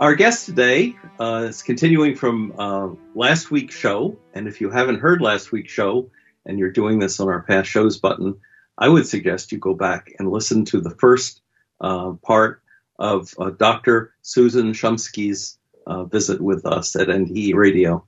Our 0.00 0.14
guest 0.16 0.46
today 0.46 0.96
uh, 1.20 1.46
is 1.48 1.62
continuing 1.62 2.16
from 2.16 2.54
uh, 2.58 2.88
last 3.14 3.50
week's 3.50 3.74
show. 3.74 4.16
And 4.34 4.48
if 4.48 4.60
you 4.60 4.70
haven't 4.70 5.00
heard 5.00 5.20
last 5.20 5.52
week's 5.52 5.72
show 5.72 6.10
and 6.44 6.58
you're 6.58 6.72
doing 6.72 6.98
this 6.98 7.20
on 7.20 7.28
our 7.28 7.42
past 7.42 7.70
shows 7.70 7.98
button, 7.98 8.40
I 8.76 8.88
would 8.88 9.06
suggest 9.06 9.52
you 9.52 9.58
go 9.58 9.74
back 9.74 10.12
and 10.18 10.30
listen 10.30 10.64
to 10.66 10.80
the 10.80 10.90
first 10.90 11.40
uh, 11.80 12.12
part 12.22 12.62
of 12.98 13.32
uh, 13.38 13.50
Dr. 13.50 14.14
Susan 14.22 14.72
Shumsky's 14.72 15.58
uh, 15.86 16.04
visit 16.04 16.40
with 16.40 16.66
us 16.66 16.96
at 16.96 17.08
NDE 17.08 17.54
Radio. 17.54 18.04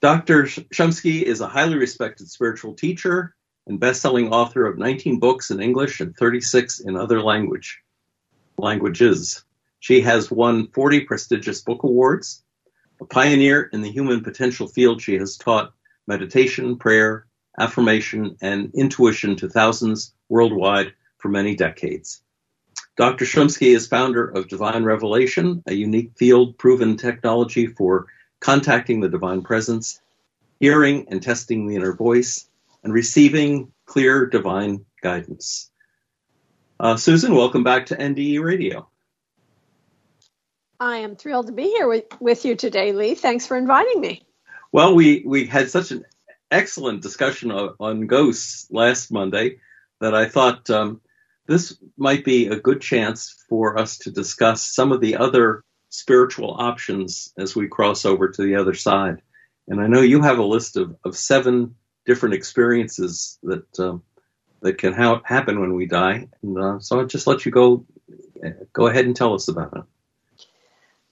Dr. 0.00 0.44
Shumsky 0.44 1.22
is 1.22 1.40
a 1.40 1.48
highly 1.48 1.76
respected 1.76 2.28
spiritual 2.28 2.74
teacher 2.74 3.34
and 3.66 3.78
best-selling 3.78 4.32
author 4.32 4.66
of 4.66 4.78
19 4.78 5.20
books 5.20 5.50
in 5.50 5.60
English 5.60 6.00
and 6.00 6.16
36 6.16 6.80
in 6.80 6.96
other 6.96 7.20
language 7.20 7.82
languages. 8.56 9.44
She 9.80 10.00
has 10.02 10.30
won 10.30 10.68
40 10.68 11.00
prestigious 11.02 11.62
book 11.62 11.82
awards. 11.82 12.42
A 13.00 13.04
pioneer 13.04 13.62
in 13.72 13.80
the 13.80 13.92
human 13.92 14.22
potential 14.22 14.66
field, 14.66 15.00
she 15.00 15.16
has 15.18 15.36
taught 15.36 15.72
meditation, 16.06 16.76
prayer, 16.76 17.26
affirmation, 17.58 18.36
and 18.40 18.72
intuition 18.74 19.36
to 19.36 19.48
thousands 19.48 20.12
worldwide 20.28 20.92
for 21.18 21.28
many 21.28 21.54
decades. 21.54 22.22
Dr. 22.96 23.24
Shumsky 23.24 23.76
is 23.76 23.86
founder 23.86 24.26
of 24.28 24.48
Divine 24.48 24.82
Revelation, 24.82 25.62
a 25.66 25.74
unique 25.74 26.12
field 26.16 26.58
proven 26.58 26.96
technology 26.96 27.66
for 27.66 28.06
contacting 28.40 29.00
the 29.00 29.08
divine 29.08 29.42
presence, 29.42 30.00
hearing 30.58 31.06
and 31.08 31.22
testing 31.22 31.66
the 31.66 31.76
inner 31.76 31.92
voice, 31.92 32.48
and 32.82 32.92
receiving 32.92 33.72
clear 33.86 34.26
divine 34.26 34.84
guidance. 35.00 35.70
Uh, 36.80 36.96
Susan, 36.96 37.34
welcome 37.34 37.62
back 37.62 37.86
to 37.86 37.96
NDE 37.96 38.40
Radio. 38.42 38.88
I 40.80 40.98
am 40.98 41.16
thrilled 41.16 41.48
to 41.48 41.52
be 41.52 41.64
here 41.64 41.88
with, 41.88 42.04
with 42.20 42.44
you 42.44 42.54
today, 42.54 42.92
Lee. 42.92 43.14
Thanks 43.14 43.46
for 43.46 43.56
inviting 43.56 44.00
me. 44.00 44.22
Well, 44.70 44.94
we, 44.94 45.24
we 45.26 45.46
had 45.46 45.70
such 45.70 45.90
an 45.90 46.04
excellent 46.50 47.02
discussion 47.02 47.50
on, 47.50 47.74
on 47.80 48.06
ghosts 48.06 48.68
last 48.70 49.10
Monday 49.10 49.58
that 50.00 50.14
I 50.14 50.28
thought 50.28 50.70
um, 50.70 51.00
this 51.46 51.76
might 51.96 52.24
be 52.24 52.46
a 52.46 52.60
good 52.60 52.80
chance 52.80 53.44
for 53.48 53.78
us 53.78 53.98
to 53.98 54.10
discuss 54.10 54.62
some 54.62 54.92
of 54.92 55.00
the 55.00 55.16
other 55.16 55.64
spiritual 55.88 56.54
options 56.58 57.32
as 57.36 57.56
we 57.56 57.66
cross 57.66 58.04
over 58.04 58.28
to 58.28 58.42
the 58.42 58.56
other 58.56 58.74
side. 58.74 59.22
And 59.66 59.80
I 59.80 59.86
know 59.86 60.00
you 60.00 60.22
have 60.22 60.38
a 60.38 60.44
list 60.44 60.76
of, 60.76 60.96
of 61.04 61.16
seven 61.16 61.74
different 62.06 62.34
experiences 62.34 63.38
that 63.42 63.78
um, 63.78 64.02
that 64.60 64.78
can 64.78 64.92
ha- 64.92 65.22
happen 65.24 65.60
when 65.60 65.74
we 65.74 65.86
die. 65.86 66.28
And 66.42 66.58
uh, 66.58 66.78
so 66.80 66.98
I'll 66.98 67.06
just 67.06 67.26
let 67.26 67.44
you 67.46 67.52
go 67.52 67.84
go 68.72 68.86
ahead 68.86 69.06
and 69.06 69.14
tell 69.14 69.34
us 69.34 69.48
about 69.48 69.76
it. 69.76 69.82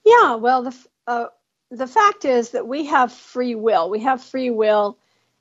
Yeah, 0.06 0.36
well, 0.36 0.62
the 0.62 0.76
uh, 1.08 1.26
the 1.72 1.88
fact 1.88 2.24
is 2.24 2.50
that 2.50 2.68
we 2.68 2.86
have 2.86 3.12
free 3.12 3.56
will. 3.56 3.90
We 3.90 3.98
have 4.00 4.22
free 4.22 4.50
will 4.50 4.98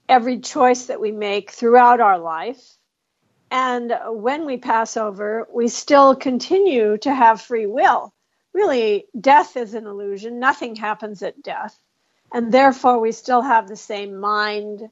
every 0.10 0.40
choice 0.40 0.88
that 0.88 1.00
we 1.00 1.12
make 1.12 1.52
throughout 1.52 2.00
our 2.00 2.18
life. 2.18 2.78
And 3.52 3.94
when 4.08 4.48
we 4.48 4.58
pass 4.58 4.98
over, 4.98 5.48
we 5.54 5.68
still 5.68 6.16
continue 6.16 6.98
to 6.98 7.14
have 7.14 7.42
free 7.42 7.68
will. 7.68 8.12
Really, 8.54 9.06
death 9.22 9.56
is 9.56 9.76
an 9.76 9.86
illusion. 9.86 10.40
Nothing 10.40 10.76
happens 10.76 11.22
at 11.22 11.44
death. 11.44 11.78
And 12.34 12.52
therefore, 12.52 13.00
we 13.00 13.12
still 13.12 13.44
have 13.44 13.68
the 13.68 13.76
same 13.76 14.20
mind. 14.20 14.90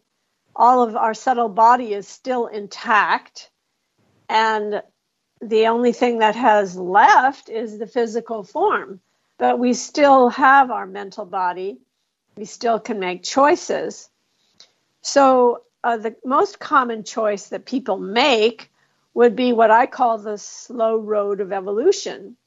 All 0.56 0.84
of 0.84 0.96
our 0.96 1.16
subtle 1.16 1.50
body 1.50 1.96
is 1.96 2.08
still 2.08 2.46
intact. 2.46 3.50
And 4.30 4.84
the 5.42 5.66
only 5.66 5.94
thing 5.94 6.20
that 6.20 6.36
has 6.36 6.78
left 6.78 7.50
is 7.50 7.80
the 7.80 7.88
physical 7.88 8.44
form 8.44 9.00
but 9.44 9.60
we 9.60 9.74
still 9.74 10.30
have 10.30 10.72
our 10.72 10.88
mental 10.88 11.26
body. 11.26 11.78
We 12.38 12.46
still 12.46 12.80
can 12.80 12.98
make 13.02 13.24
choices. 13.24 14.10
So, 15.02 15.64
uh, 15.84 15.98
the 15.98 16.16
most 16.24 16.60
common 16.60 17.04
choice 17.04 17.50
that 17.50 17.66
people 17.66 17.98
make 17.98 18.72
would 19.14 19.36
be 19.36 19.52
what 19.52 19.70
I 19.70 19.86
call 19.86 20.18
the 20.18 20.38
slow 20.38 20.96
road 20.96 21.42
of 21.42 21.52
evolution. 21.52 22.38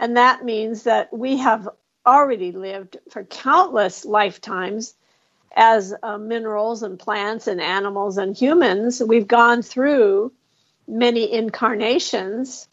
And 0.00 0.16
that 0.16 0.44
means 0.44 0.82
that 0.82 1.16
we 1.16 1.36
have 1.36 1.68
already 2.04 2.50
lived 2.50 2.96
for 3.08 3.22
countless 3.22 4.04
lifetimes 4.04 4.96
as 5.54 5.94
uh, 6.02 6.18
minerals 6.18 6.82
and 6.82 6.98
plants 6.98 7.46
and 7.46 7.60
animals 7.60 8.18
and 8.18 8.36
humans. 8.36 9.00
We've 9.00 9.28
gone 9.28 9.62
through 9.62 10.32
many 10.88 11.32
incarnations 11.32 12.66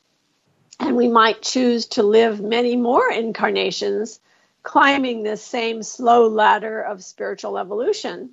and 0.79 0.95
we 0.95 1.07
might 1.07 1.41
choose 1.41 1.87
to 1.87 2.03
live 2.03 2.41
many 2.41 2.75
more 2.75 3.11
incarnations 3.11 4.19
climbing 4.63 5.23
this 5.23 5.43
same 5.43 5.83
slow 5.83 6.27
ladder 6.27 6.81
of 6.81 7.03
spiritual 7.03 7.57
evolution. 7.57 8.31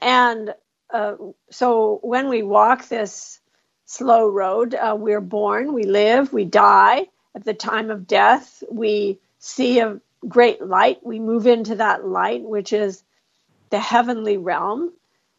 And 0.00 0.54
uh, 0.92 1.16
so 1.50 2.00
when 2.02 2.28
we 2.28 2.42
walk 2.42 2.88
this 2.88 3.40
slow 3.86 4.28
road, 4.28 4.74
uh, 4.74 4.96
we're 4.98 5.20
born, 5.20 5.72
we 5.74 5.84
live, 5.84 6.32
we 6.32 6.44
die. 6.44 7.06
At 7.34 7.44
the 7.44 7.54
time 7.54 7.90
of 7.90 8.06
death, 8.06 8.62
we 8.70 9.18
see 9.38 9.80
a 9.80 10.00
great 10.28 10.62
light. 10.62 11.04
We 11.04 11.18
move 11.18 11.46
into 11.46 11.76
that 11.76 12.06
light, 12.06 12.42
which 12.42 12.72
is 12.72 13.02
the 13.70 13.78
heavenly 13.78 14.36
realm. 14.36 14.92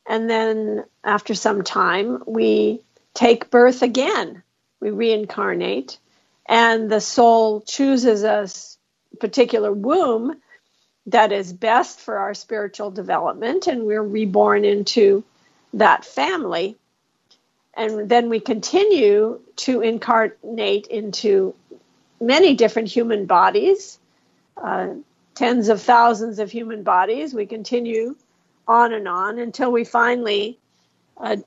And 0.07 0.29
then 0.29 0.85
after 1.03 1.35
some 1.35 1.63
time, 1.63 2.23
we 2.25 2.81
take 3.13 3.49
birth 3.51 3.81
again 3.81 4.43
we 4.83 4.91
reincarnate, 4.91 5.97
and 6.45 6.91
the 6.91 6.99
soul 6.99 7.61
chooses 7.61 8.23
a 8.23 8.49
particular 9.17 9.71
womb 9.71 10.35
that 11.05 11.31
is 11.31 11.53
best 11.53 12.01
for 12.01 12.17
our 12.17 12.33
spiritual 12.33 12.91
development, 12.91 13.67
and 13.67 13.85
we're 13.85 14.03
reborn 14.03 14.65
into 14.65 15.23
that 15.73 16.03
family. 16.03 16.75
And 17.73 18.09
then 18.09 18.29
we 18.29 18.41
continue 18.41 19.39
to 19.55 19.81
incarnate 19.81 20.87
into 20.87 21.55
many 22.19 22.53
different 22.53 22.89
human 22.89 23.25
bodies, 23.25 23.97
uh, 24.61 24.89
tens 25.33 25.69
of 25.69 25.81
thousands 25.81 26.39
of 26.39 26.51
human 26.51 26.83
bodies. 26.83 27.33
We 27.33 27.45
continue 27.45 28.17
on 28.67 28.91
and 28.91 29.07
on 29.07 29.39
until 29.39 29.71
we 29.71 29.85
finally 29.85 30.59
uh, 31.17 31.37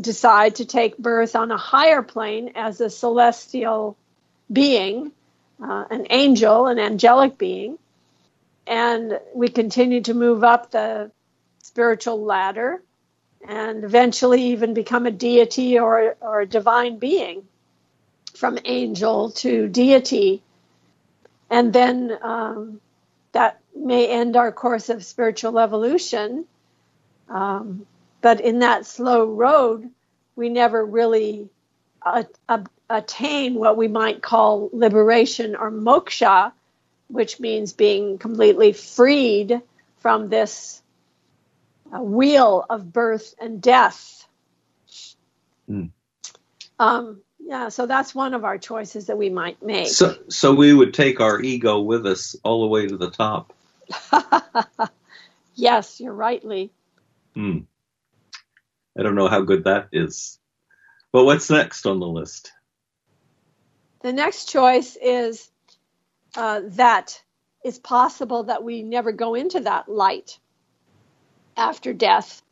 decide 0.00 0.56
to 0.56 0.64
take 0.64 0.98
birth 0.98 1.36
on 1.36 1.50
a 1.50 1.56
higher 1.56 2.02
plane 2.02 2.52
as 2.54 2.80
a 2.80 2.90
celestial 2.90 3.96
being, 4.52 5.12
uh, 5.62 5.84
an 5.90 6.06
angel, 6.10 6.66
an 6.66 6.78
angelic 6.78 7.38
being. 7.38 7.78
And 8.66 9.18
we 9.34 9.48
continue 9.48 10.02
to 10.02 10.14
move 10.14 10.44
up 10.44 10.70
the 10.70 11.10
spiritual 11.62 12.22
ladder 12.22 12.82
and 13.46 13.84
eventually 13.84 14.42
even 14.48 14.74
become 14.74 15.06
a 15.06 15.10
deity 15.10 15.78
or, 15.78 16.16
or 16.20 16.40
a 16.40 16.46
divine 16.46 16.98
being 16.98 17.44
from 18.34 18.58
angel 18.64 19.30
to 19.30 19.68
deity. 19.68 20.42
And 21.48 21.72
then 21.72 22.16
um, 22.22 22.80
that 23.32 23.60
may 23.74 24.08
end 24.08 24.36
our 24.36 24.52
course 24.52 24.88
of 24.88 25.04
spiritual 25.04 25.58
evolution. 25.58 26.44
Um, 27.28 27.86
but 28.20 28.40
in 28.40 28.60
that 28.60 28.86
slow 28.86 29.24
road, 29.26 29.90
we 30.34 30.48
never 30.48 30.84
really 30.84 31.48
attain 32.88 33.54
what 33.54 33.76
we 33.76 33.88
might 33.88 34.22
call 34.22 34.70
liberation 34.72 35.56
or 35.56 35.70
moksha, 35.70 36.52
which 37.08 37.40
means 37.40 37.72
being 37.72 38.18
completely 38.18 38.72
freed 38.72 39.60
from 39.98 40.28
this 40.28 40.82
uh, 41.92 42.00
wheel 42.00 42.64
of 42.68 42.92
birth 42.92 43.34
and 43.40 43.60
death. 43.60 44.26
Mm. 45.68 45.90
Um, 46.78 47.20
yeah, 47.40 47.68
so 47.68 47.86
that's 47.86 48.14
one 48.14 48.34
of 48.34 48.44
our 48.44 48.58
choices 48.58 49.06
that 49.06 49.18
we 49.18 49.30
might 49.30 49.62
make. 49.62 49.88
So, 49.88 50.16
so 50.28 50.54
we 50.54 50.74
would 50.74 50.94
take 50.94 51.20
our 51.20 51.40
ego 51.40 51.80
with 51.80 52.06
us 52.06 52.36
all 52.42 52.62
the 52.62 52.68
way 52.68 52.86
to 52.86 52.96
the 52.96 53.10
top. 53.10 53.52
yes, 55.54 56.00
you're 56.00 56.12
rightly. 56.12 56.70
Hmm. 57.34 57.60
I 58.98 59.02
don't 59.02 59.16
know 59.16 59.28
how 59.28 59.42
good 59.42 59.64
that 59.64 59.88
is. 59.92 60.38
But 61.12 61.24
what's 61.24 61.50
next 61.50 61.86
on 61.86 62.00
the 62.00 62.06
list? 62.08 62.52
The 64.02 64.12
next 64.12 64.50
choice 64.50 64.96
is 65.02 65.50
uh, 66.36 66.62
that 66.70 67.22
it's 67.64 67.78
possible 67.78 68.44
that 68.44 68.64
we 68.64 68.82
never 68.82 69.12
go 69.12 69.34
into 69.34 69.60
that 69.60 69.88
light. 69.88 70.38
after 71.56 71.94
death 71.94 72.42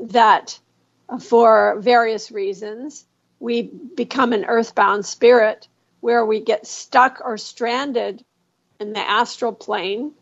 that 0.00 0.60
for 1.20 1.76
various 1.80 2.32
reasons 2.32 3.06
we 3.40 3.62
become 3.96 4.34
an 4.34 4.46
earthbound 4.46 5.06
spirit 5.06 5.68
where 6.00 6.26
we 6.26 6.40
get 6.40 6.66
stuck 6.66 7.20
or 7.24 7.38
stranded 7.38 8.24
in 8.80 8.94
the 8.94 9.00
astral 9.00 9.52
plane. 9.52 10.12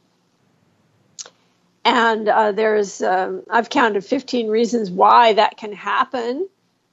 And 1.89 2.29
uh, 2.29 2.53
there's, 2.53 3.01
um, 3.01 3.45
I've 3.49 3.71
counted 3.71 4.05
15 4.05 4.49
reasons 4.49 4.91
why 4.91 5.33
that 5.33 5.57
can 5.57 5.73
happen. 5.73 6.47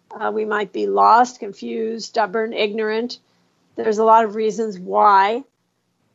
Uh, 0.09 0.31
we 0.33 0.45
might 0.45 0.71
be 0.71 0.87
lost, 0.87 1.41
confused, 1.41 2.05
stubborn, 2.05 2.53
ignorant. 2.53 3.19
There's 3.75 3.97
a 3.97 4.05
lot 4.05 4.23
of 4.23 4.35
reasons 4.35 4.79
why 4.79 5.43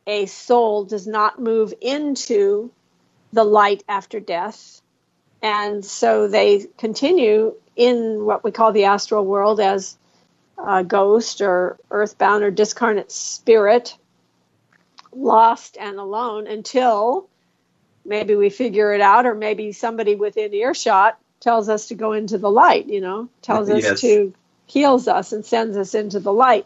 a 0.07 0.25
soul 0.25 0.85
does 0.85 1.05
not 1.05 1.39
move 1.39 1.75
into 1.79 2.71
the 3.31 3.43
light 3.43 3.83
after 3.87 4.19
death. 4.19 4.81
And 5.43 5.85
so 5.85 6.27
they 6.27 6.65
continue 6.79 7.53
in 7.75 8.25
what 8.25 8.43
we 8.43 8.49
call 8.49 8.71
the 8.71 8.85
astral 8.85 9.23
world 9.23 9.59
as 9.59 9.95
a 10.57 10.83
ghost 10.83 11.41
or 11.41 11.77
earthbound 11.91 12.43
or 12.43 12.49
discarnate 12.49 13.11
spirit, 13.11 13.95
lost 15.13 15.77
and 15.79 15.99
alone 15.99 16.47
until 16.47 17.29
maybe 18.05 18.35
we 18.35 18.49
figure 18.49 18.93
it 18.93 19.01
out, 19.01 19.25
or 19.25 19.35
maybe 19.35 19.71
somebody 19.71 20.15
within 20.15 20.53
earshot 20.53 21.17
tells 21.39 21.69
us 21.69 21.87
to 21.87 21.95
go 21.95 22.13
into 22.13 22.37
the 22.37 22.49
light, 22.49 22.87
you 22.87 23.01
know, 23.01 23.29
tells 23.41 23.69
us 23.69 23.83
yes. 23.83 24.01
to 24.01 24.33
heals 24.67 25.07
us 25.07 25.33
and 25.33 25.45
sends 25.45 25.75
us 25.75 25.93
into 25.95 26.19
the 26.19 26.31
light. 26.31 26.65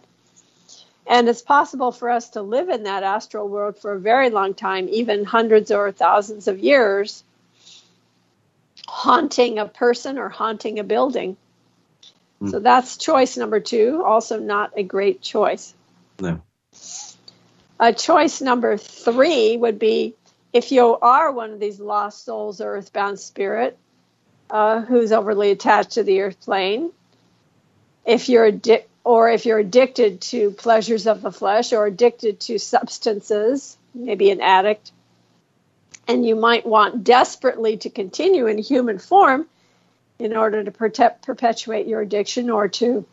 And 1.07 1.29
it's 1.29 1.41
possible 1.41 1.91
for 1.91 2.09
us 2.09 2.29
to 2.31 2.41
live 2.41 2.69
in 2.69 2.83
that 2.83 3.03
astral 3.03 3.47
world 3.47 3.77
for 3.77 3.93
a 3.93 3.99
very 3.99 4.29
long 4.29 4.53
time, 4.53 4.89
even 4.89 5.23
hundreds 5.23 5.71
or 5.71 5.91
thousands 5.91 6.47
of 6.47 6.59
years, 6.59 7.23
haunting 8.87 9.59
a 9.59 9.65
person 9.65 10.17
or 10.17 10.29
haunting 10.29 10.79
a 10.79 10.83
building. 10.83 11.37
Mm. 12.41 12.51
So 12.51 12.59
that's 12.59 12.97
choice 12.97 13.37
number 13.37 13.59
two, 13.59 14.03
also 14.03 14.39
not 14.39 14.73
a 14.75 14.83
great 14.83 15.21
choice. 15.21 15.73
No. 16.19 16.41
A 17.79 17.93
choice 17.93 18.41
number 18.41 18.77
three 18.77 19.57
would 19.57 19.79
be 19.79 20.15
if 20.55 20.71
you 20.71 20.97
are 20.99 21.33
one 21.33 21.51
of 21.51 21.59
these 21.59 21.81
lost 21.81 22.23
souls 22.23 22.61
or 22.61 22.77
earthbound 22.77 23.19
spirit 23.19 23.77
uh, 24.49 24.79
who's 24.79 25.11
overly 25.11 25.51
attached 25.51 25.91
to 25.91 26.03
the 26.03 26.21
earth 26.21 26.39
plane, 26.39 26.91
if 28.05 28.29
you're 28.29 28.49
or 29.03 29.29
if 29.29 29.45
you're 29.45 29.59
addicted 29.59 30.21
to 30.21 30.51
pleasures 30.51 31.07
of 31.07 31.21
the 31.21 31.31
flesh 31.31 31.73
or 31.73 31.85
addicted 31.85 32.39
to 32.39 32.57
substances, 32.57 33.77
maybe 33.93 34.31
an 34.31 34.39
addict, 34.39 34.93
and 36.07 36.25
you 36.25 36.37
might 36.37 36.65
want 36.65 37.03
desperately 37.03 37.75
to 37.75 37.89
continue 37.89 38.47
in 38.47 38.57
human 38.57 38.97
form 38.97 39.45
in 40.19 40.37
order 40.37 40.63
to 40.63 40.71
protect, 40.71 41.25
perpetuate 41.25 41.85
your 41.85 41.99
addiction 41.99 42.49
or 42.49 42.69
to 42.69 43.05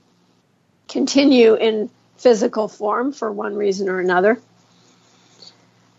continue 0.89 1.55
in 1.55 1.91
physical 2.19 2.69
form 2.69 3.12
for 3.12 3.33
one 3.33 3.56
reason 3.56 3.89
or 3.89 3.99
another, 3.99 4.39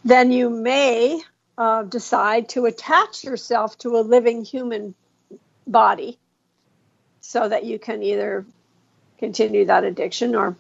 then 0.06 0.32
you 0.32 0.50
may 0.50 1.22
uh, 1.58 1.84
decide 1.84 2.50
to 2.50 2.66
attach 2.66 3.24
yourself 3.24 3.78
to 3.80 3.98
a 3.98 4.02
living 4.02 4.44
human 4.44 4.96
body 5.68 6.18
so 7.22 7.48
that 7.48 7.64
you 7.64 7.80
can 7.80 8.04
either 8.04 8.46
continue 9.18 9.66
that 9.66 9.84
addiction 9.84 10.36
or 10.36 10.56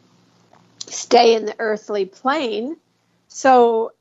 stay 0.80 1.36
in 1.36 1.45
the 1.45 1.56
earthly 1.60 2.06
plane. 2.06 2.78
So, 3.28 3.94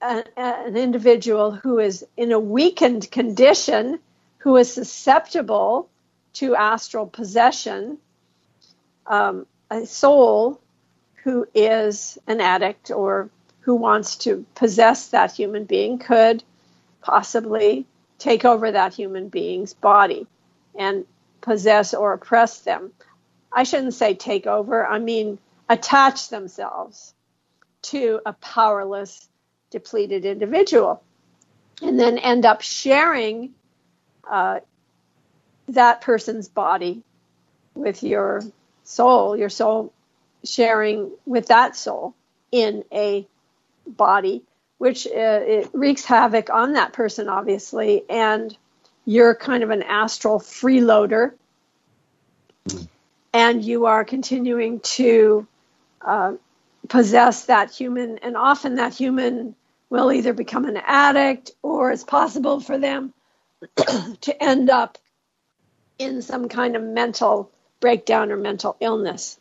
a, 0.00 0.24
an 0.36 0.76
individual 0.76 1.52
who 1.52 1.78
is 1.78 2.04
in 2.16 2.32
a 2.32 2.40
weakened 2.40 3.10
condition, 3.10 4.00
who 4.38 4.56
is 4.56 4.72
susceptible 4.72 5.88
to 6.34 6.56
astral 6.56 7.06
possession, 7.06 7.98
um, 9.06 9.46
a 9.70 9.86
soul 9.86 10.60
who 11.22 11.46
is 11.54 12.18
an 12.26 12.40
addict 12.40 12.90
or 12.90 13.30
who 13.62 13.74
wants 13.74 14.16
to 14.16 14.44
possess 14.54 15.08
that 15.08 15.32
human 15.32 15.64
being 15.64 15.98
could 15.98 16.42
possibly 17.00 17.86
take 18.18 18.44
over 18.44 18.70
that 18.70 18.94
human 18.94 19.28
being's 19.28 19.74
body 19.74 20.26
and 20.78 21.04
possess 21.40 21.94
or 21.94 22.12
oppress 22.12 22.60
them. 22.60 22.92
I 23.52 23.64
shouldn't 23.64 23.94
say 23.94 24.14
take 24.14 24.46
over, 24.46 24.86
I 24.86 24.98
mean 24.98 25.38
attach 25.68 26.28
themselves 26.28 27.14
to 27.82 28.20
a 28.24 28.32
powerless, 28.34 29.28
depleted 29.70 30.24
individual, 30.24 31.02
and 31.82 31.98
then 31.98 32.18
end 32.18 32.46
up 32.46 32.62
sharing 32.62 33.50
uh, 34.30 34.60
that 35.68 36.00
person's 36.00 36.48
body 36.48 37.02
with 37.74 38.02
your 38.02 38.42
soul, 38.84 39.36
your 39.36 39.48
soul 39.48 39.92
sharing 40.44 41.10
with 41.26 41.48
that 41.48 41.76
soul 41.76 42.14
in 42.50 42.84
a 42.92 43.26
body, 43.86 44.42
which 44.78 45.06
uh, 45.06 45.10
it 45.10 45.70
wreaks 45.72 46.04
havoc 46.04 46.50
on 46.50 46.74
that 46.74 46.92
person, 46.92 47.28
obviously, 47.28 48.04
and 48.08 48.56
you're 49.04 49.34
kind 49.34 49.62
of 49.62 49.70
an 49.70 49.82
astral 49.82 50.38
freeloader. 50.38 51.32
Mm 52.68 52.88
and 53.32 53.64
you 53.64 53.86
are 53.86 54.04
continuing 54.04 54.80
to 54.80 55.46
uh, 56.02 56.34
possess 56.88 57.46
that 57.46 57.70
human, 57.70 58.18
and 58.18 58.36
often 58.36 58.76
that 58.76 58.94
human 58.94 59.54
will 59.88 60.12
either 60.12 60.32
become 60.32 60.64
an 60.64 60.76
addict 60.76 61.52
or 61.62 61.92
it's 61.92 62.04
possible 62.04 62.60
for 62.60 62.78
them 62.78 63.12
to 64.20 64.42
end 64.42 64.70
up 64.70 64.98
in 65.98 66.22
some 66.22 66.48
kind 66.48 66.76
of 66.76 66.82
mental 66.82 67.50
breakdown 67.80 68.32
or 68.32 68.36
mental 68.36 68.76
illness. 68.80 69.38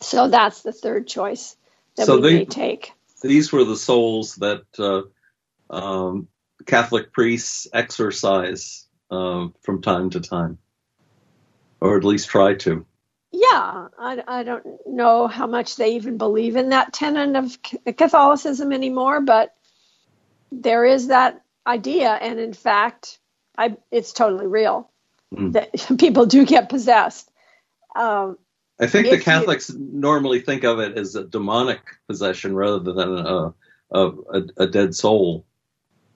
So 0.00 0.28
that's 0.28 0.62
the 0.62 0.72
third 0.72 1.06
choice 1.06 1.56
that 1.96 2.06
so 2.06 2.16
we 2.16 2.22
they, 2.22 2.34
may 2.38 2.44
take. 2.44 2.92
These 3.22 3.52
were 3.52 3.64
the 3.64 3.76
souls 3.76 4.36
that 4.36 4.64
uh, 4.78 5.02
um, 5.74 6.28
Catholic 6.66 7.12
priests 7.12 7.66
exercise 7.72 8.86
uh, 9.10 9.48
from 9.62 9.82
time 9.82 10.10
to 10.10 10.20
time 10.20 10.58
or 11.84 11.98
at 11.98 12.04
least 12.04 12.30
try 12.30 12.54
to. 12.54 12.86
Yeah, 13.30 13.88
I, 13.98 14.22
I 14.26 14.42
don't 14.42 14.64
know 14.86 15.26
how 15.26 15.46
much 15.46 15.76
they 15.76 15.96
even 15.96 16.16
believe 16.16 16.56
in 16.56 16.70
that 16.70 16.94
tenet 16.94 17.36
of 17.36 17.58
Catholicism 17.96 18.72
anymore, 18.72 19.20
but 19.20 19.54
there 20.50 20.84
is 20.86 21.08
that 21.08 21.42
idea, 21.66 22.10
and 22.10 22.38
in 22.40 22.54
fact, 22.54 23.18
I, 23.58 23.76
it's 23.90 24.12
totally 24.12 24.46
real 24.46 24.90
mm. 25.34 25.52
that 25.52 25.72
people 25.98 26.24
do 26.24 26.46
get 26.46 26.70
possessed. 26.70 27.30
Um, 27.94 28.38
I 28.80 28.86
think 28.86 29.08
the 29.08 29.20
Catholics 29.20 29.70
you, 29.70 29.78
normally 29.78 30.40
think 30.40 30.64
of 30.64 30.80
it 30.80 30.98
as 30.98 31.14
a 31.14 31.24
demonic 31.24 31.80
possession 32.08 32.56
rather 32.56 32.92
than 32.92 33.18
a, 33.18 33.54
a, 33.92 34.12
a, 34.56 34.66
dead 34.66 34.94
soul 34.94 35.44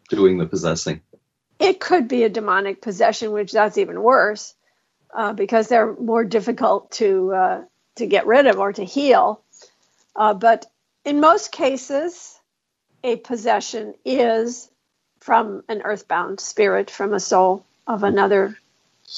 doing 0.08 0.38
the 0.38 0.46
possessing. 0.46 1.00
It 1.60 1.78
could 1.78 2.08
be 2.08 2.24
a 2.24 2.28
demonic 2.28 2.82
possession, 2.82 3.32
which 3.32 3.52
that's 3.52 3.78
even 3.78 4.02
worse 4.02 4.54
uh, 5.14 5.32
because 5.32 5.68
they're 5.68 5.94
more 5.94 6.24
difficult 6.24 6.90
to 6.92 7.32
uh, 7.32 7.64
to 7.96 8.06
get 8.06 8.26
rid 8.26 8.46
of 8.46 8.58
or 8.58 8.72
to 8.72 8.84
heal. 8.84 9.42
Uh, 10.16 10.34
but 10.34 10.66
in 11.04 11.20
most 11.20 11.52
cases, 11.52 12.38
a 13.04 13.16
possession 13.16 13.94
is 14.04 14.68
from 15.20 15.62
an 15.68 15.82
earthbound 15.82 16.40
spirit, 16.40 16.90
from 16.90 17.12
a 17.12 17.20
soul 17.20 17.64
of 17.86 18.02
another 18.02 18.56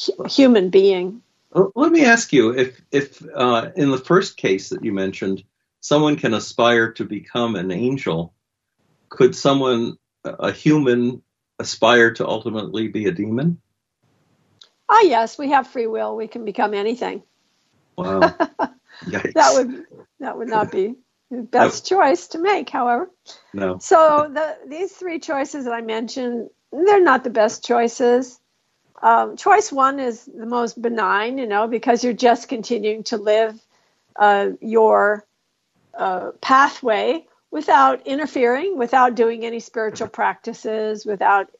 hu- 0.06 0.24
human 0.24 0.70
being. 0.70 1.22
Let 1.52 1.92
me 1.92 2.04
ask 2.04 2.32
you 2.32 2.56
if 2.56 2.80
if 2.92 3.22
uh, 3.34 3.70
in 3.74 3.90
the 3.90 3.98
first 3.98 4.36
case 4.36 4.68
that 4.68 4.84
you 4.84 4.92
mentioned, 4.92 5.42
someone 5.80 6.16
can 6.16 6.34
aspire 6.34 6.92
to 6.92 7.04
become 7.04 7.56
an 7.56 7.72
angel. 7.72 8.34
Could 9.08 9.34
someone, 9.34 9.96
a 10.24 10.52
human, 10.52 11.22
aspire 11.58 12.12
to 12.14 12.26
ultimately 12.26 12.88
be 12.88 13.06
a 13.06 13.12
demon? 13.12 13.60
Ah, 14.88 15.02
yes, 15.02 15.38
we 15.38 15.50
have 15.50 15.66
free 15.66 15.86
will. 15.86 16.16
We 16.16 16.28
can 16.28 16.44
become 16.44 16.74
anything. 16.74 17.22
Wow. 17.96 18.20
that 18.20 19.54
would 19.54 19.84
that 20.20 20.38
would 20.38 20.48
not 20.48 20.70
be 20.70 20.94
the 21.30 21.42
best 21.42 21.86
choice 21.86 22.28
to 22.28 22.38
make, 22.38 22.70
however. 22.70 23.10
No. 23.52 23.78
So 23.78 24.30
the 24.32 24.58
these 24.68 24.92
three 24.92 25.18
choices 25.18 25.64
that 25.64 25.72
I 25.72 25.80
mentioned, 25.80 26.50
they're 26.72 27.02
not 27.02 27.24
the 27.24 27.30
best 27.30 27.64
choices. 27.64 28.40
Um, 29.02 29.36
choice 29.36 29.72
one 29.72 29.98
is 29.98 30.24
the 30.24 30.46
most 30.46 30.80
benign, 30.80 31.38
you 31.38 31.46
know, 31.46 31.66
because 31.66 32.04
you're 32.04 32.12
just 32.12 32.48
continuing 32.48 33.04
to 33.04 33.16
live 33.16 33.58
uh, 34.16 34.50
your 34.60 35.24
uh, 35.96 36.32
pathway 36.40 37.26
without 37.50 38.06
interfering, 38.06 38.76
without 38.76 39.14
doing 39.14 39.44
any 39.44 39.60
spiritual 39.60 40.08
practices, 40.08 41.06
without, 41.06 41.50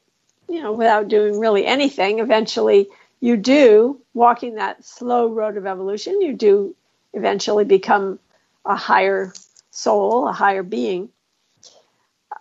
you 0.47 0.61
know, 0.61 0.73
without 0.73 1.07
doing 1.07 1.39
really 1.39 1.65
anything. 1.65 2.19
Eventually, 2.19 2.87
you 3.19 3.37
do, 3.37 3.99
walking 4.13 4.55
that 4.55 4.85
slow 4.85 5.27
road 5.27 5.57
of 5.57 5.65
evolution, 5.65 6.21
you 6.21 6.33
do 6.33 6.75
eventually 7.13 7.65
become 7.65 8.19
a 8.65 8.75
higher 8.75 9.33
soul, 9.71 10.27
a 10.27 10.33
higher 10.33 10.63
being. 10.63 11.09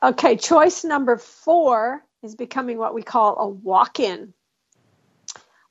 Okay, 0.02 0.36
choice 0.36 0.84
number 0.84 1.16
four 1.16 2.04
is 2.22 2.34
becoming 2.34 2.78
what 2.78 2.94
we 2.94 3.02
call 3.02 3.38
a 3.38 3.48
walk 3.48 4.00
in. 4.00 4.32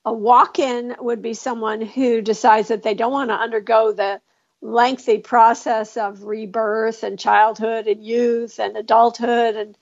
A 0.09 0.11
walk 0.11 0.57
in 0.57 0.95
would 0.99 1.21
be 1.21 1.35
someone 1.35 1.81
who 1.81 2.21
decides 2.21 2.69
that 2.69 2.81
they 2.81 2.95
don't 2.95 3.11
want 3.11 3.29
to 3.29 3.35
undergo 3.35 3.91
the 3.91 4.19
lengthy 4.59 5.19
process 5.19 5.97
of 5.97 6.23
rebirth 6.23 7.03
and 7.03 7.19
childhood 7.19 7.85
and 7.85 8.03
youth 8.03 8.59
and 8.59 8.75
adulthood 8.75 9.55
and 9.55 9.77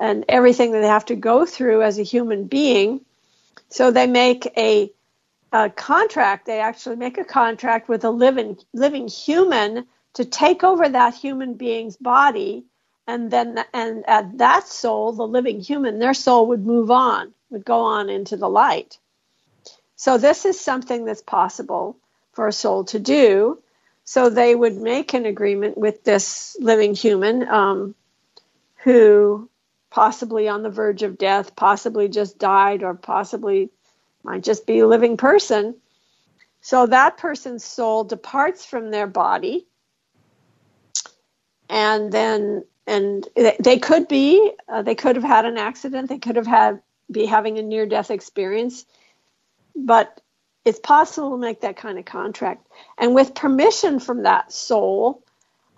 and 0.00 0.24
everything 0.30 0.72
that 0.72 0.80
they 0.80 0.86
have 0.86 1.04
to 1.04 1.14
go 1.14 1.44
through 1.44 1.82
as 1.82 1.98
a 1.98 2.02
human 2.02 2.46
being. 2.46 3.04
So 3.68 3.90
they 3.90 4.06
make 4.06 4.46
a, 4.56 4.90
a 5.52 5.68
contract. 5.68 6.46
They 6.46 6.60
actually 6.60 6.96
make 6.96 7.18
a 7.18 7.24
contract 7.24 7.86
with 7.86 8.02
a 8.04 8.10
living 8.10 8.56
living 8.72 9.08
human 9.08 9.86
to 10.14 10.24
take 10.24 10.64
over 10.64 10.88
that 10.88 11.14
human 11.14 11.52
being's 11.52 11.98
body, 11.98 12.64
and 13.06 13.30
then 13.30 13.62
and 13.74 14.08
at 14.08 14.38
that 14.38 14.68
soul, 14.68 15.12
the 15.12 15.28
living 15.28 15.60
human, 15.60 15.98
their 15.98 16.14
soul 16.14 16.46
would 16.46 16.64
move 16.64 16.90
on, 16.90 17.34
would 17.50 17.66
go 17.66 17.80
on 17.80 18.08
into 18.08 18.38
the 18.38 18.48
light. 18.48 18.98
So 19.96 20.18
this 20.18 20.44
is 20.44 20.60
something 20.60 21.04
that's 21.04 21.22
possible 21.22 21.96
for 22.32 22.46
a 22.46 22.52
soul 22.52 22.84
to 22.84 22.98
do. 22.98 23.62
So 24.04 24.30
they 24.30 24.54
would 24.54 24.76
make 24.76 25.14
an 25.14 25.26
agreement 25.26 25.76
with 25.76 26.04
this 26.04 26.56
living 26.60 26.94
human 26.94 27.48
um, 27.48 27.94
who 28.76 29.48
possibly 29.90 30.46
on 30.46 30.62
the 30.62 30.70
verge 30.70 31.02
of 31.02 31.18
death, 31.18 31.56
possibly 31.56 32.08
just 32.08 32.38
died, 32.38 32.82
or 32.82 32.94
possibly 32.94 33.70
might 34.22 34.44
just 34.44 34.66
be 34.66 34.80
a 34.80 34.86
living 34.86 35.16
person. 35.16 35.74
So 36.60 36.86
that 36.86 37.16
person's 37.16 37.64
soul 37.64 38.04
departs 38.04 38.64
from 38.64 38.90
their 38.90 39.06
body, 39.06 39.66
and 41.68 42.12
then 42.12 42.64
and 42.86 43.26
they 43.58 43.78
could 43.78 44.06
be 44.06 44.52
uh, 44.68 44.82
they 44.82 44.94
could 44.94 45.16
have 45.16 45.24
had 45.24 45.46
an 45.46 45.56
accident, 45.56 46.08
they 46.08 46.18
could 46.18 46.36
have 46.36 46.46
had 46.46 46.82
be 47.10 47.24
having 47.24 47.58
a 47.58 47.62
near 47.62 47.86
death 47.86 48.10
experience, 48.10 48.84
but 49.76 50.20
it's 50.64 50.80
possible 50.80 51.30
to 51.30 51.36
make 51.36 51.60
that 51.60 51.76
kind 51.76 51.98
of 51.98 52.04
contract, 52.04 52.66
and 52.98 53.14
with 53.14 53.34
permission 53.34 54.00
from 54.00 54.22
that 54.22 54.52
soul, 54.52 55.22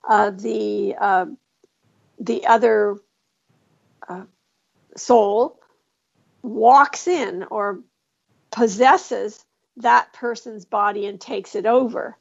uh, 0.09 0.31
the 0.31 0.95
uh, 0.99 1.27
the 2.19 2.47
other 2.47 2.97
uh, 4.09 4.25
soul 4.97 5.61
walks 6.43 7.07
in 7.07 7.45
or 7.51 7.81
possesses 8.51 9.45
that 9.77 10.13
person's 10.13 10.65
body 10.65 11.07
and 11.07 11.21
takes 11.21 11.55
it 11.55 11.67
over. 11.67 12.17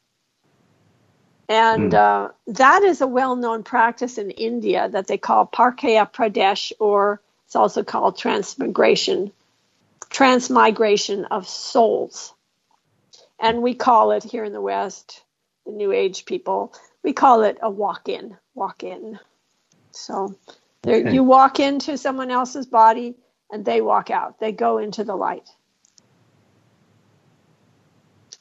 And 1.50 1.94
mm. 1.94 1.98
uh, 1.98 2.32
that 2.48 2.84
is 2.84 3.02
a 3.02 3.08
well 3.08 3.36
known 3.36 3.64
practice 3.64 4.18
in 4.18 4.32
India 4.32 4.90
that 4.90 5.08
they 5.08 5.18
call 5.18 5.48
Parkaya 5.48 6.12
Pravesh, 6.12 6.74
or 6.80 7.22
it's 7.46 7.56
also 7.56 7.84
called 7.84 8.18
transmigration, 8.18 9.32
transmigration 10.10 11.26
of 11.26 11.48
souls. 11.48 12.34
And 13.40 13.62
we 13.62 13.76
call 13.76 14.12
it 14.12 14.24
here 14.24 14.44
in 14.44 14.54
the 14.54 14.62
West, 14.62 15.24
the 15.66 15.72
New 15.72 15.92
Age 15.92 16.26
people, 16.26 16.74
we 17.04 17.14
call 17.14 17.44
it 17.44 17.58
a 17.62 17.70
walk 17.70 18.10
in, 18.10 18.36
walk 18.56 18.84
in. 18.84 19.20
So 19.92 20.36
Okay. 20.88 21.14
You 21.14 21.24
walk 21.24 21.60
into 21.60 21.98
someone 21.98 22.32
else's 22.32 22.66
body 22.66 23.16
and 23.52 23.66
they 23.66 23.82
walk 23.82 24.10
out. 24.10 24.40
They 24.40 24.52
go 24.54 24.78
into 24.78 25.04
the 25.04 25.16
light. 25.16 25.50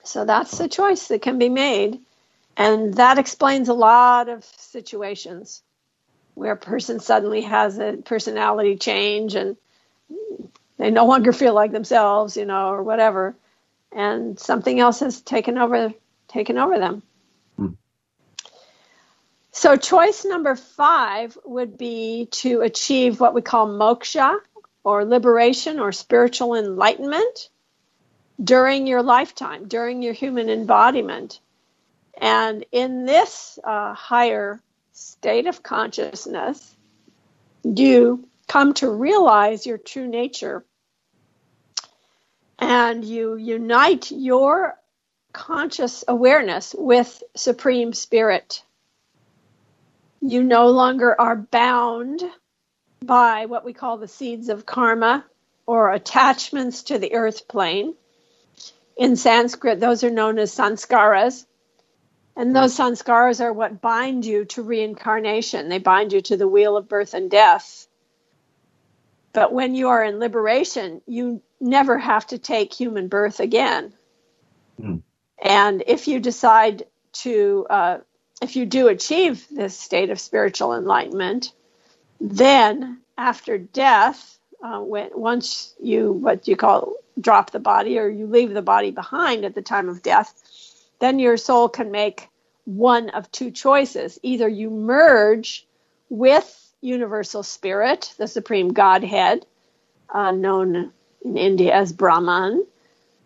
So 0.04 0.24
that's 0.24 0.56
the 0.58 0.68
choice 0.68 1.08
that 1.08 1.22
can 1.22 1.38
be 1.38 1.48
made. 1.48 1.98
And 2.56 2.94
that 2.94 3.18
explains 3.18 3.68
a 3.68 3.74
lot 3.74 4.28
of 4.28 4.44
situations 4.44 5.62
where 6.34 6.52
a 6.52 6.56
person 6.56 7.00
suddenly 7.00 7.42
has 7.42 7.78
a 7.78 7.96
personality 8.04 8.76
change 8.76 9.34
and 9.34 9.56
they 10.78 10.90
no 10.90 11.06
longer 11.06 11.32
feel 11.32 11.54
like 11.54 11.72
themselves, 11.72 12.36
you 12.36 12.44
know, 12.44 12.68
or 12.68 12.82
whatever. 12.82 13.34
And 13.92 14.38
something 14.38 14.78
else 14.78 15.00
has 15.00 15.20
taken 15.20 15.58
over 15.58 15.92
taken 16.28 16.58
over 16.58 16.78
them. 16.78 17.02
So, 19.52 19.76
choice 19.76 20.26
number 20.26 20.54
five 20.54 21.38
would 21.44 21.78
be 21.78 22.28
to 22.32 22.60
achieve 22.60 23.20
what 23.20 23.32
we 23.32 23.40
call 23.40 23.66
moksha 23.68 24.38
or 24.84 25.06
liberation 25.06 25.80
or 25.80 25.92
spiritual 25.92 26.54
enlightenment 26.54 27.48
during 28.42 28.86
your 28.86 29.02
lifetime, 29.02 29.66
during 29.66 30.02
your 30.02 30.12
human 30.12 30.50
embodiment. 30.50 31.40
And 32.18 32.66
in 32.70 33.06
this 33.06 33.58
uh, 33.64 33.94
higher 33.94 34.60
state 34.92 35.46
of 35.46 35.62
consciousness, 35.62 36.76
you 37.64 38.28
come 38.48 38.74
to 38.74 38.90
realize 38.90 39.66
your 39.66 39.78
true 39.78 40.06
nature 40.06 40.64
and 42.58 43.04
you 43.04 43.36
unite 43.36 44.10
your 44.10 44.74
conscious 45.32 46.04
awareness 46.08 46.74
with 46.76 47.22
Supreme 47.34 47.92
Spirit 47.92 48.62
you 50.20 50.42
no 50.42 50.68
longer 50.68 51.18
are 51.20 51.36
bound 51.36 52.22
by 53.04 53.46
what 53.46 53.64
we 53.64 53.72
call 53.72 53.98
the 53.98 54.08
seeds 54.08 54.48
of 54.48 54.66
karma 54.66 55.24
or 55.66 55.92
attachments 55.92 56.84
to 56.84 56.98
the 56.98 57.14
earth 57.14 57.48
plane. 57.48 57.94
In 58.96 59.16
Sanskrit, 59.16 59.78
those 59.78 60.04
are 60.04 60.10
known 60.10 60.38
as 60.38 60.54
sanskaras. 60.54 61.44
And 62.34 62.54
those 62.54 62.76
sanskaras 62.76 63.40
are 63.40 63.52
what 63.52 63.80
bind 63.80 64.24
you 64.24 64.44
to 64.46 64.62
reincarnation. 64.62 65.68
They 65.68 65.78
bind 65.78 66.12
you 66.12 66.20
to 66.22 66.36
the 66.36 66.48
wheel 66.48 66.76
of 66.76 66.88
birth 66.88 67.14
and 67.14 67.30
death. 67.30 67.85
But 69.36 69.52
when 69.52 69.74
you 69.74 69.90
are 69.90 70.02
in 70.02 70.18
liberation, 70.18 71.02
you 71.06 71.42
never 71.60 71.98
have 71.98 72.26
to 72.28 72.38
take 72.38 72.72
human 72.72 73.08
birth 73.08 73.38
again. 73.38 73.92
Mm. 74.80 75.02
And 75.38 75.84
if 75.86 76.08
you 76.08 76.20
decide 76.20 76.84
to 77.24 77.66
uh, 77.68 77.98
if 78.40 78.56
you 78.56 78.64
do 78.64 78.88
achieve 78.88 79.46
this 79.50 79.78
state 79.78 80.08
of 80.08 80.18
spiritual 80.18 80.72
enlightenment, 80.72 81.52
then 82.18 83.02
after 83.18 83.58
death, 83.58 84.38
uh, 84.64 84.80
when 84.80 85.10
once 85.12 85.74
you 85.82 86.12
what 86.12 86.48
you 86.48 86.56
call 86.56 86.94
drop 87.20 87.50
the 87.50 87.58
body 87.58 87.98
or 87.98 88.08
you 88.08 88.26
leave 88.26 88.54
the 88.54 88.62
body 88.62 88.90
behind 88.90 89.44
at 89.44 89.54
the 89.54 89.60
time 89.60 89.90
of 89.90 90.02
death, 90.02 90.32
then 90.98 91.18
your 91.18 91.36
soul 91.36 91.68
can 91.68 91.90
make 91.90 92.30
one 92.64 93.10
of 93.10 93.30
two 93.30 93.50
choices: 93.50 94.18
either 94.22 94.48
you 94.48 94.70
merge 94.70 95.66
with 96.08 96.65
universal 96.80 97.42
spirit, 97.42 98.14
the 98.18 98.28
supreme 98.28 98.72
Godhead, 98.72 99.44
uh, 100.12 100.30
known 100.30 100.92
in 101.24 101.36
India 101.36 101.74
as 101.74 101.92
Brahman, 101.92 102.66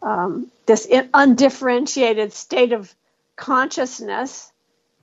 um, 0.03 0.51
this 0.67 0.89
undifferentiated 1.13 2.33
state 2.33 2.73
of 2.73 2.95
consciousness 3.37 4.51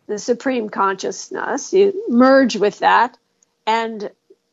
the 0.08 0.18
supreme 0.18 0.70
consciousness, 0.70 1.74
you 1.74 2.06
merge 2.08 2.56
with 2.56 2.80
that, 2.80 3.18
and 3.66 4.10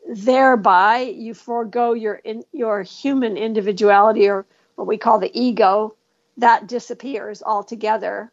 thereby 0.08 1.00
you 1.00 1.32
forego 1.32 1.92
your 1.92 2.14
in, 2.16 2.44
your 2.52 2.82
human 2.82 3.36
individuality 3.36 4.28
or 4.28 4.44
what 4.74 4.88
we 4.88 4.98
call 4.98 5.20
the 5.20 5.30
ego 5.32 5.94
that 6.36 6.66
disappears 6.66 7.42
altogether. 7.42 8.30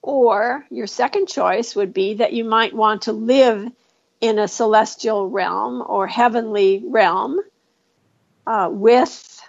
Or 0.00 0.64
your 0.70 0.86
second 0.86 1.26
choice 1.26 1.74
would 1.74 1.92
be 1.92 2.14
that 2.14 2.32
you 2.32 2.44
might 2.44 2.72
want 2.72 3.02
to 3.02 3.12
live 3.12 3.68
in 4.20 4.38
a 4.38 4.48
celestial 4.48 5.28
realm 5.28 5.82
or 5.86 6.06
heavenly 6.06 6.82
realm 6.86 7.40
uh, 8.46 8.68
with 8.70 9.42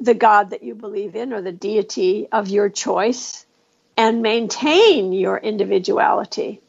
the 0.00 0.14
God 0.14 0.50
that 0.50 0.62
you 0.62 0.74
believe 0.74 1.16
in 1.16 1.32
or 1.32 1.40
the 1.40 1.52
deity 1.52 2.28
of 2.30 2.48
your 2.48 2.68
choice 2.68 3.44
and 3.96 4.22
maintain 4.22 5.12
your 5.12 5.36
individuality. 5.36 6.60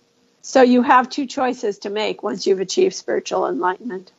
So 0.41 0.61
you 0.61 0.81
have 0.81 1.09
two 1.09 1.27
choices 1.27 1.79
to 1.79 1.89
make 1.89 2.23
once 2.23 2.47
you've 2.47 2.59
achieved 2.59 2.95
spiritual 2.95 3.47
enlightenment. 3.47 4.11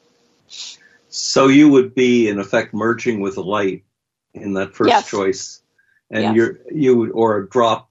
So 1.08 1.48
you 1.48 1.68
would 1.70 1.94
be 1.94 2.28
in 2.28 2.38
effect 2.38 2.72
merging 2.72 3.20
with 3.20 3.34
the 3.34 3.42
light 3.42 3.84
in 4.32 4.54
that 4.54 4.74
first 4.74 4.90
yes. 4.90 5.10
choice, 5.10 5.60
and 6.08 6.22
yes. 6.22 6.36
you're 6.36 6.58
you 6.70 6.96
would 6.98 7.10
or 7.10 7.38
a 7.38 7.48
drop 7.48 7.90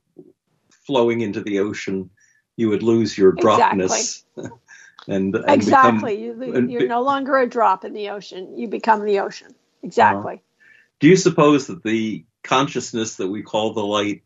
flowing 0.85 1.19
into 1.19 1.41
the 1.41 1.59
ocean, 1.59 2.09
you 2.55 2.69
would 2.69 2.81
lose 2.81 3.17
your 3.17 3.33
dropness. 3.33 4.23
Exactly. 4.37 4.49
and, 5.09 5.35
and, 5.35 5.49
exactly, 5.49 6.31
become, 6.31 6.69
you, 6.69 6.79
you're 6.79 6.87
no 6.87 7.01
longer 7.01 7.37
a 7.37 7.49
drop 7.49 7.83
in 7.83 7.93
the 7.93 8.09
ocean. 8.09 8.57
You 8.57 8.67
become 8.67 9.03
the 9.03 9.19
ocean. 9.19 9.55
Exactly. 9.81 10.35
Uh, 10.35 10.65
do 10.99 11.07
you 11.07 11.15
suppose 11.15 11.67
that 11.67 11.83
the 11.83 12.25
consciousness 12.43 13.15
that 13.15 13.27
we 13.27 13.41
call 13.41 13.73
the 13.73 13.83
light 13.83 14.21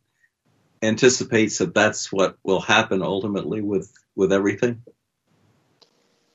anticipates 0.81 1.59
that 1.59 1.73
that's 1.73 2.11
what 2.11 2.37
will 2.43 2.59
happen 2.59 3.01
ultimately 3.01 3.61
with 3.61 3.93
with 4.15 4.33
everything? 4.33 4.83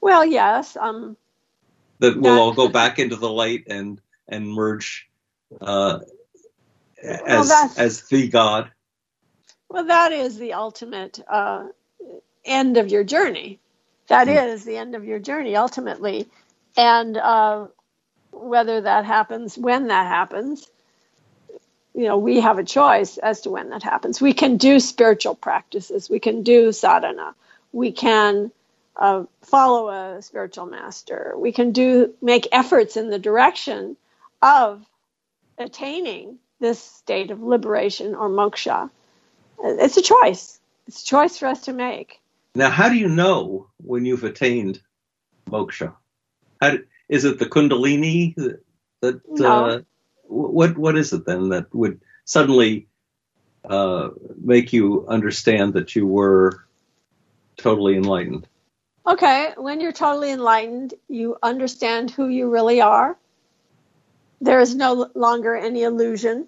Well, 0.00 0.25
yes. 0.25 0.76
Um, 0.76 1.17
that 1.99 2.19
we'll 2.19 2.38
all 2.38 2.55
go 2.55 2.69
back 2.69 2.99
into 2.99 3.17
the 3.17 3.31
light 3.31 3.64
and 3.69 4.00
and 4.28 4.49
merge 4.49 5.11
uh, 5.61 5.99
as 7.02 7.49
well, 7.49 7.73
as 7.76 8.02
the 8.09 8.28
God. 8.28 8.71
Well, 9.69 9.85
that 9.85 10.12
is 10.12 10.38
the 10.38 10.55
ultimate 10.55 11.21
uh, 11.28 11.67
end 12.45 12.78
of 12.78 12.88
your 12.88 13.05
journey. 13.05 13.61
That 14.09 14.29
mm. 14.29 14.33
the 14.65 14.77
end 14.77 14.95
of 14.95 15.05
your 15.05 15.19
journey. 15.19 15.57
Ultimately, 15.57 16.29
And 16.77 17.17
uh, 17.17 17.69
whether 18.33 18.83
that 18.83 19.05
happens, 19.05 19.59
when 19.59 19.88
that 19.88 20.07
happens, 20.07 20.69
you 21.95 22.05
know, 22.07 22.19
we 22.19 22.41
have 22.41 22.59
a 22.59 22.65
choice 22.65 23.19
as 23.19 23.43
to 23.43 23.50
when 23.50 23.71
that 23.71 23.83
happens. 23.83 24.21
We 24.21 24.33
can 24.35 24.57
do 24.57 24.81
spiritual 24.81 25.35
practices, 25.35 26.11
we 26.11 26.21
can 26.21 26.43
do 26.45 26.73
sadhana, 26.73 27.35
we 27.73 27.93
can 27.93 28.53
uh, 28.97 29.25
follow 29.43 29.88
a 29.88 30.23
spiritual 30.23 30.67
master, 30.67 31.35
we 31.37 31.53
can 31.53 31.73
do 31.73 32.15
make 32.23 32.49
efforts 32.53 32.97
in 32.97 33.11
the 33.11 33.19
direction 33.19 33.97
of 34.43 34.87
attaining 35.59 36.38
this 36.61 36.81
state 36.83 37.31
of 37.31 37.43
liberation 37.43 38.15
or 38.15 38.29
moksha. 38.29 38.91
It's 39.62 39.97
a 39.97 40.03
choice. 40.03 40.61
It's 40.87 41.03
a 41.03 41.07
choice 41.07 41.38
for 41.38 41.47
us 41.47 41.62
to 41.62 41.73
make. 41.73 42.21
Now, 42.55 42.71
how 42.71 42.88
do 42.88 42.97
you 42.97 43.09
know 43.09 43.69
when 43.78 44.05
you've 44.05 44.25
attained 44.25 44.81
moksha? 45.49 45.95
Do, 46.61 46.85
is 47.09 47.25
it 47.25 47.38
the 47.38 47.47
kundalini 47.47 48.35
that, 48.37 48.61
that 49.00 49.21
no. 49.28 49.67
uh, 49.67 49.81
what 50.25 50.76
what 50.76 50.97
is 50.97 51.12
it 51.12 51.25
then 51.25 51.50
that 51.50 51.75
would 51.75 52.00
suddenly 52.25 52.88
uh, 53.64 54.11
make 54.37 54.73
you 54.73 55.07
understand 55.09 55.75
that 55.75 55.95
you 55.97 56.07
were 56.07 56.64
totally 57.57 57.97
enlightened? 57.97 58.47
Okay, 59.07 59.52
when 59.57 59.81
you're 59.81 59.93
totally 59.93 60.31
enlightened, 60.31 60.95
you 61.09 61.37
understand 61.43 62.11
who 62.11 62.28
you 62.28 62.50
really 62.50 62.81
are. 62.83 63.17
There 64.40 64.61
is 64.61 64.75
no 64.75 65.11
longer 65.14 65.57
any 65.57 65.83
illusion. 65.83 66.47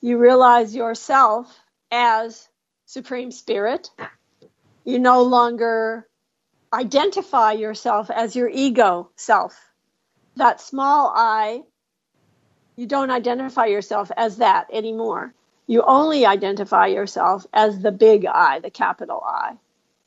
You 0.00 0.18
realize 0.18 0.74
yourself 0.76 1.58
as 1.90 2.46
Supreme 2.84 3.32
Spirit. 3.32 3.90
You 4.86 5.00
no 5.00 5.24
longer 5.24 6.08
identify 6.72 7.52
yourself 7.52 8.10
as 8.10 8.36
your 8.36 8.48
ego 8.48 9.10
self. 9.16 9.58
That 10.36 10.60
small 10.60 11.12
I 11.16 11.62
you 12.76 12.86
don't 12.86 13.10
identify 13.10 13.66
yourself 13.66 14.10
as 14.16 14.38
that 14.38 14.68
anymore. 14.72 15.34
You 15.66 15.82
only 15.82 16.26
identify 16.26 16.86
yourself 16.86 17.46
as 17.52 17.80
the 17.80 17.92
big 17.92 18.26
I, 18.26 18.60
the 18.60 18.70
capital 18.70 19.22
I, 19.26 19.56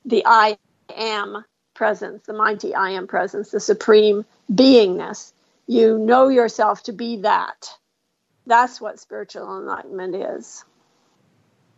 the 0.05 0.23
I 0.25 0.57
am 0.95 1.45
presence, 1.75 2.23
the 2.25 2.33
mighty 2.33 2.75
I 2.75 2.91
am 2.91 3.07
presence, 3.07 3.51
the 3.51 3.59
supreme 3.59 4.25
beingness. 4.51 5.33
You 5.67 5.97
know 5.97 6.29
yourself 6.29 6.83
to 6.83 6.93
be 6.93 7.17
that. 7.17 7.69
That's 8.47 8.81
what 8.81 8.99
spiritual 8.99 9.59
enlightenment 9.59 10.15
is. 10.15 10.65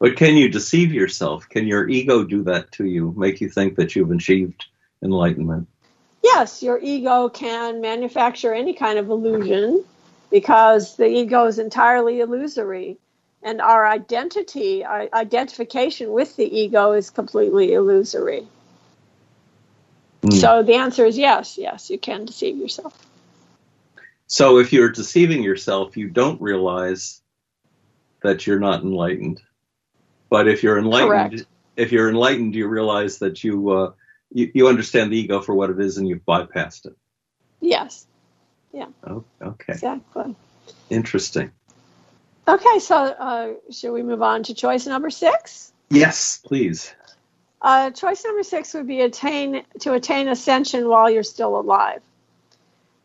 But 0.01 0.15
can 0.15 0.35
you 0.35 0.49
deceive 0.49 0.91
yourself? 0.91 1.47
Can 1.47 1.67
your 1.67 1.87
ego 1.87 2.23
do 2.23 2.41
that 2.45 2.71
to 2.71 2.85
you, 2.85 3.13
make 3.15 3.39
you 3.39 3.47
think 3.47 3.75
that 3.75 3.95
you've 3.95 4.09
achieved 4.09 4.65
enlightenment? 5.03 5.67
Yes, 6.23 6.63
your 6.63 6.79
ego 6.81 7.29
can 7.29 7.81
manufacture 7.81 8.51
any 8.51 8.73
kind 8.73 8.97
of 8.97 9.11
illusion 9.11 9.85
because 10.31 10.97
the 10.97 11.05
ego 11.05 11.45
is 11.45 11.59
entirely 11.59 12.19
illusory 12.19 12.97
and 13.43 13.61
our 13.61 13.87
identity 13.87 14.83
our 14.83 15.07
identification 15.13 16.11
with 16.11 16.35
the 16.35 16.45
ego 16.45 16.93
is 16.93 17.09
completely 17.09 17.73
illusory 17.73 18.47
mm. 20.21 20.33
so 20.33 20.61
the 20.61 20.75
answer 20.75 21.05
is 21.05 21.17
yes 21.17 21.57
yes 21.57 21.89
you 21.89 21.97
can 21.97 22.23
deceive 22.23 22.55
yourself 22.55 23.03
so 24.27 24.59
if 24.59 24.71
you're 24.71 24.91
deceiving 24.91 25.41
yourself 25.41 25.97
you 25.97 26.07
don't 26.07 26.39
realize 26.39 27.19
that 28.21 28.45
you're 28.45 28.59
not 28.59 28.83
enlightened 28.83 29.41
but 30.31 30.47
if 30.47 30.63
you're 30.63 30.79
enlightened 30.79 31.31
Correct. 31.31 31.45
if 31.75 31.91
you're 31.91 32.09
enlightened 32.09 32.55
you 32.55 32.67
realize 32.67 33.19
that 33.19 33.43
you, 33.43 33.69
uh, 33.69 33.91
you 34.31 34.49
you 34.55 34.67
understand 34.67 35.11
the 35.11 35.17
ego 35.17 35.41
for 35.41 35.53
what 35.53 35.69
it 35.69 35.79
is 35.79 35.99
and 35.99 36.07
you've 36.07 36.25
bypassed 36.25 36.87
it 36.87 36.97
yes 37.59 38.07
yeah. 38.73 38.87
Oh, 39.05 39.23
okay. 39.41 39.73
Exactly. 39.73 40.35
Interesting. 40.89 41.51
Okay, 42.47 42.79
so 42.79 42.95
uh, 42.95 43.53
should 43.71 43.91
we 43.91 44.03
move 44.03 44.21
on 44.21 44.43
to 44.43 44.53
choice 44.53 44.85
number 44.87 45.09
six? 45.09 45.71
Yes, 45.89 46.41
please. 46.43 46.93
Uh, 47.61 47.91
choice 47.91 48.23
number 48.25 48.43
six 48.43 48.73
would 48.73 48.87
be 48.87 49.01
attain 49.01 49.63
to 49.81 49.93
attain 49.93 50.27
ascension 50.27 50.87
while 50.87 51.09
you're 51.09 51.23
still 51.23 51.59
alive. 51.59 52.01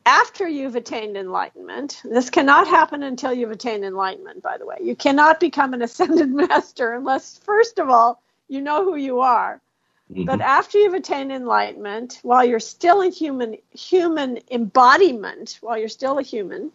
After 0.06 0.48
you've 0.48 0.76
attained 0.76 1.16
enlightenment, 1.16 2.00
this 2.04 2.30
cannot 2.30 2.68
happen 2.68 3.02
until 3.02 3.34
you've 3.34 3.50
attained 3.50 3.84
enlightenment. 3.84 4.42
By 4.42 4.56
the 4.56 4.64
way, 4.64 4.76
you 4.80 4.96
cannot 4.96 5.40
become 5.40 5.74
an 5.74 5.82
ascended 5.88 6.30
master 6.30 6.94
unless, 6.94 7.38
first 7.38 7.78
of 7.78 7.90
all, 7.90 8.22
you 8.48 8.62
know 8.62 8.84
who 8.84 8.96
you 8.96 9.20
are 9.20 9.60
Mm-hmm. 10.12 10.24
But 10.24 10.40
after 10.40 10.78
you've 10.78 10.94
attained 10.94 11.32
enlightenment, 11.32 12.20
while 12.22 12.44
you're 12.44 12.60
still 12.60 13.02
a 13.02 13.10
human 13.10 13.56
human 13.72 14.38
embodiment, 14.50 15.58
while 15.60 15.76
you're 15.76 15.88
still 15.88 16.18
a 16.18 16.22
human, 16.22 16.70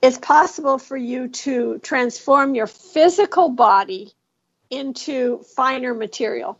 it's 0.00 0.18
possible 0.18 0.78
for 0.78 0.96
you 0.96 1.28
to 1.28 1.78
transform 1.80 2.54
your 2.54 2.66
physical 2.66 3.50
body 3.50 4.12
into 4.70 5.38
finer 5.56 5.92
material, 5.92 6.58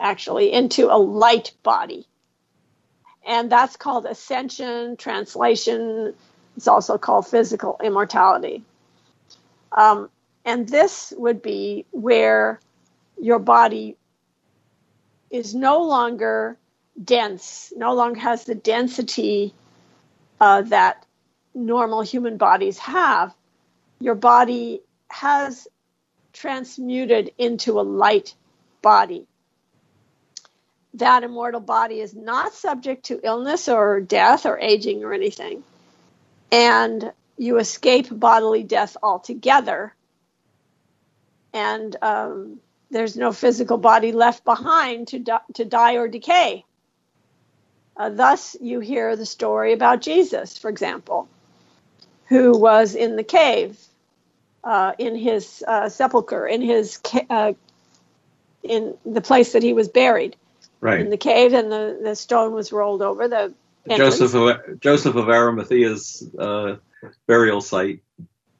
actually, 0.00 0.52
into 0.52 0.90
a 0.90 0.96
light 0.96 1.52
body. 1.62 2.06
And 3.26 3.50
that's 3.50 3.76
called 3.76 4.06
ascension, 4.06 4.96
translation. 4.96 6.14
It's 6.56 6.68
also 6.68 6.96
called 6.96 7.26
physical 7.26 7.78
immortality. 7.82 8.62
Um, 9.72 10.08
and 10.44 10.68
this 10.68 11.12
would 11.16 11.42
be 11.42 11.84
where 11.90 12.60
your 13.20 13.40
body 13.40 13.96
is 15.30 15.54
no 15.54 15.82
longer 15.82 16.56
dense, 17.02 17.72
no 17.76 17.94
longer 17.94 18.20
has 18.20 18.44
the 18.44 18.54
density 18.54 19.52
uh, 20.40 20.62
that 20.62 21.04
normal 21.54 22.02
human 22.02 22.36
bodies 22.36 22.78
have. 22.78 23.34
Your 24.00 24.14
body 24.14 24.82
has 25.08 25.66
transmuted 26.32 27.32
into 27.38 27.80
a 27.80 27.82
light 27.82 28.34
body. 28.82 29.26
That 30.96 31.24
immortal 31.24 31.60
body 31.60 32.00
is 32.00 32.14
not 32.14 32.54
subject 32.54 33.06
to 33.06 33.20
illness 33.22 33.68
or 33.68 34.00
death 34.00 34.46
or 34.46 34.58
aging 34.58 35.04
or 35.04 35.12
anything. 35.12 35.62
And 36.52 37.12
you 37.38 37.58
escape 37.58 38.08
bodily 38.10 38.62
death 38.62 38.96
altogether. 39.02 39.94
And 41.52 41.96
um, 42.02 42.60
there's 42.90 43.16
no 43.16 43.32
physical 43.32 43.78
body 43.78 44.12
left 44.12 44.44
behind 44.44 45.08
to, 45.08 45.18
di- 45.18 45.38
to 45.54 45.64
die 45.64 45.94
or 45.96 46.08
decay. 46.08 46.64
Uh, 47.96 48.10
thus, 48.10 48.56
you 48.60 48.80
hear 48.80 49.16
the 49.16 49.26
story 49.26 49.72
about 49.72 50.02
Jesus, 50.02 50.58
for 50.58 50.68
example, 50.68 51.28
who 52.28 52.58
was 52.58 52.94
in 52.94 53.16
the 53.16 53.24
cave, 53.24 53.78
uh, 54.64 54.92
in 54.98 55.16
his 55.16 55.64
uh, 55.66 55.88
sepulcher, 55.88 56.46
in 56.46 56.60
his 56.60 57.00
uh, 57.30 57.52
in 58.62 58.96
the 59.06 59.20
place 59.20 59.52
that 59.52 59.62
he 59.62 59.72
was 59.72 59.88
buried, 59.88 60.36
right 60.80 61.00
in 61.00 61.10
the 61.10 61.16
cave, 61.16 61.52
and 61.52 61.70
the, 61.70 61.98
the 62.02 62.16
stone 62.16 62.52
was 62.52 62.72
rolled 62.72 63.02
over 63.02 63.28
the 63.28 63.54
Joseph 63.88 64.34
of, 64.34 64.80
Joseph 64.80 65.14
of 65.14 65.26
Arimathea's 65.26 66.28
uh, 66.38 66.76
burial 67.26 67.60
site. 67.60 68.02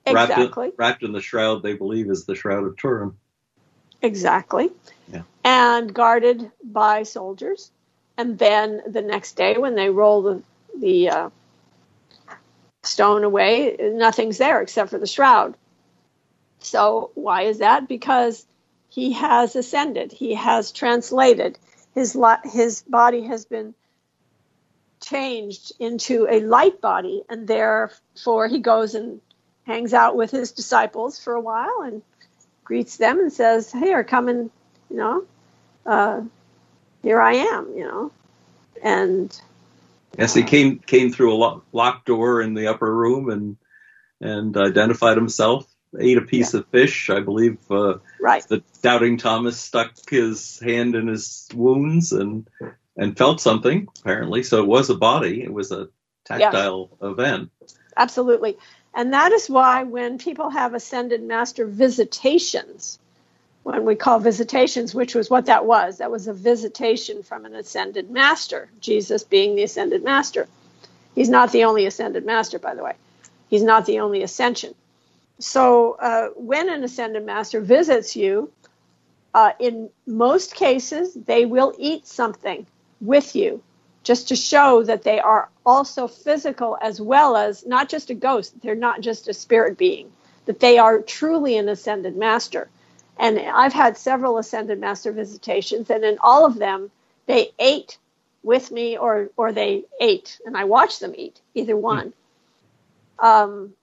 Exactly. 0.05 0.45
Wrapped 0.45 0.57
in, 0.57 0.73
wrapped 0.77 1.03
in 1.03 1.13
the 1.13 1.21
shroud 1.21 1.63
they 1.63 1.75
believe 1.75 2.11
is 2.11 2.27
the 2.27 2.37
shroud 2.37 2.65
of 2.65 2.77
Turin. 2.77 3.15
Exactly. 4.03 4.71
Yeah. 5.13 5.23
And 5.43 5.93
guarded 5.93 6.51
by 6.63 7.03
soldiers. 7.03 7.71
And 8.17 8.39
then 8.39 8.83
the 8.87 9.03
next 9.03 9.33
day, 9.33 9.59
when 9.59 9.75
they 9.75 9.91
roll 9.91 10.23
the, 10.23 10.43
the 10.79 11.11
uh, 11.11 11.31
stone 12.85 13.25
away, 13.25 13.77
nothing's 13.81 14.39
there 14.39 14.63
except 14.63 14.91
for 14.91 14.99
the 14.99 15.07
shroud. 15.07 15.57
So, 16.61 17.11
why 17.15 17.43
is 17.43 17.59
that? 17.59 17.89
Because 17.89 18.47
he 18.89 19.13
has 19.13 19.57
ascended, 19.57 20.13
he 20.13 20.35
has 20.35 20.73
translated, 20.73 21.59
his, 21.97 22.17
his 22.45 22.83
body 22.83 23.23
has 23.23 23.47
been 23.47 23.75
changed 25.01 25.73
into 25.81 26.29
a 26.31 26.41
light 26.41 26.81
body, 26.81 27.23
and 27.29 27.49
therefore 27.49 28.49
he 28.49 28.61
goes 28.61 28.95
and 28.95 29.21
hangs 29.67 29.95
out 29.95 30.15
with 30.15 30.31
his 30.31 30.53
disciples 30.53 31.19
for 31.19 31.33
a 31.35 31.41
while 31.41 31.83
and 31.85 32.03
greets 32.65 32.99
them 32.99 33.19
and 33.19 33.33
says, 33.33 33.73
"Hey, 33.73 33.95
are 33.95 34.05
coming, 34.05 34.51
you 34.91 34.97
know, 34.97 35.25
uh, 35.87 36.21
here 37.03 37.21
I 37.21 37.33
am," 37.35 37.73
you 37.75 37.85
know, 37.85 38.13
and 38.83 39.41
yes, 40.19 40.35
he 40.35 40.43
came 40.43 40.79
came 40.81 41.11
through 41.11 41.35
a 41.35 41.61
locked 41.73 42.07
door 42.07 42.43
in 42.43 42.55
the 42.55 42.69
upper 42.69 42.95
room 42.95 43.31
and 43.31 43.57
and 44.21 44.57
identified 44.57 45.17
himself. 45.17 45.67
Ate 45.99 46.19
a 46.19 46.23
piece 46.23 46.55
yeah. 46.55 46.61
of 46.61 46.69
fish, 46.69 47.11
I 47.11 47.21
believe. 47.21 47.59
Uh, 47.71 47.99
right. 48.21 48.47
The 48.47 48.63
doubting 48.83 49.17
Thomas 49.17 49.59
stuck 49.59 49.93
his 50.09 50.59
hand 50.61 50.95
in 50.95 51.07
his 51.07 51.49
wounds 51.55 52.13
and 52.13 52.49
and 52.97 53.17
felt 53.17 53.41
something 53.41 53.89
apparently. 54.01 54.43
So 54.43 54.63
it 54.63 54.67
was 54.67 54.91
a 54.91 54.95
body. 54.95 55.43
It 55.43 55.53
was 55.53 55.73
a 55.73 55.89
tactile 56.25 56.91
yes. 56.91 57.11
event. 57.11 57.51
Absolutely. 57.97 58.57
And 58.95 59.13
that 59.13 59.33
is 59.33 59.49
why 59.49 59.85
when 59.85 60.19
people 60.19 60.51
have 60.51 60.75
ascended 60.75 61.23
master 61.23 61.67
visitations, 61.67 62.99
when 63.67 63.85
we 63.85 63.97
call 63.97 64.21
visitations, 64.21 64.95
which 64.95 65.15
was 65.15 65.29
what 65.29 65.47
that 65.47 65.67
was. 65.67 65.99
That 65.99 66.11
was 66.11 66.29
a 66.29 66.33
visitation 66.33 67.25
from 67.25 67.45
an 67.45 67.55
ascended 67.55 68.11
master, 68.11 68.71
Jesus 68.81 69.25
being 69.25 69.57
the 69.57 69.65
ascended 69.65 70.05
master. 70.05 70.47
He's 71.17 71.29
not 71.29 71.51
the 71.51 71.65
only 71.65 71.85
ascended 71.85 72.25
master, 72.25 72.61
by 72.61 72.77
the 72.77 72.85
way. 72.85 72.95
He's 73.51 73.65
not 73.65 73.85
the 73.85 73.99
only 73.99 74.23
ascension. 74.23 74.75
So 75.39 75.93
uh, 75.93 76.29
when 76.37 76.69
an 76.69 76.83
ascended 76.85 77.25
master 77.25 77.61
visits 77.61 78.17
you, 78.17 78.51
uh, 79.35 79.53
in 79.59 79.91
most 80.07 80.55
cases, 80.55 81.13
they 81.15 81.45
will 81.45 81.75
eat 81.79 82.07
something 82.07 82.67
with 83.01 83.37
you 83.37 83.63
just 84.03 84.29
to 84.29 84.37
show 84.37 84.85
that 84.85 85.03
they 85.03 85.19
are 85.19 85.49
also 85.67 86.07
physical 86.07 86.79
as 86.81 87.01
well 87.01 87.37
as 87.37 87.67
not 87.67 87.89
just 87.89 88.09
a 88.09 88.15
ghost, 88.15 88.55
they're 88.63 88.77
not 88.77 89.01
just 89.01 89.29
a 89.29 89.35
spirit 89.35 89.77
being, 89.77 90.11
that 90.45 90.61
they 90.61 90.79
are 90.79 91.01
truly 91.01 91.57
an 91.57 91.69
ascended 91.69 92.17
master. 92.17 92.69
And 93.19 93.37
I've 93.39 93.73
had 93.73 93.97
several 93.97 94.39
ascended 94.39 94.79
master 94.79 95.11
visitations, 95.11 95.91
and 95.91 96.05
in 96.05 96.19
all 96.21 96.47
of 96.47 96.55
them, 96.55 96.91
they 97.27 97.51
ate 97.59 97.99
with 98.45 98.71
me 98.71 98.97
or 98.97 99.31
or 99.37 99.53
they 99.53 99.85
ate, 100.01 100.39
and 100.47 100.57
I 100.57 100.65
watched 100.65 101.01
them 101.01 101.15
eat, 101.17 101.41
either 101.55 101.77
one. 101.77 102.13
Um, 103.19 103.75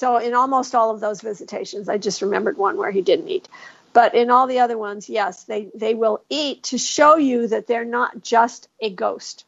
so 0.00 0.16
in 0.16 0.32
almost 0.32 0.74
all 0.74 0.90
of 0.90 1.00
those 1.00 1.20
visitations, 1.20 1.86
I 1.86 1.98
just 1.98 2.22
remembered 2.22 2.56
one 2.56 2.78
where 2.78 2.90
he 2.90 3.02
didn't 3.02 3.28
eat. 3.28 3.46
But 3.92 4.14
in 4.14 4.30
all 4.30 4.46
the 4.46 4.60
other 4.60 4.78
ones, 4.78 5.10
yes, 5.10 5.44
they, 5.44 5.68
they 5.74 5.92
will 5.92 6.24
eat 6.30 6.62
to 6.64 6.78
show 6.78 7.16
you 7.16 7.48
that 7.48 7.66
they're 7.66 7.84
not 7.84 8.22
just 8.22 8.70
a 8.80 8.88
ghost. 8.88 9.44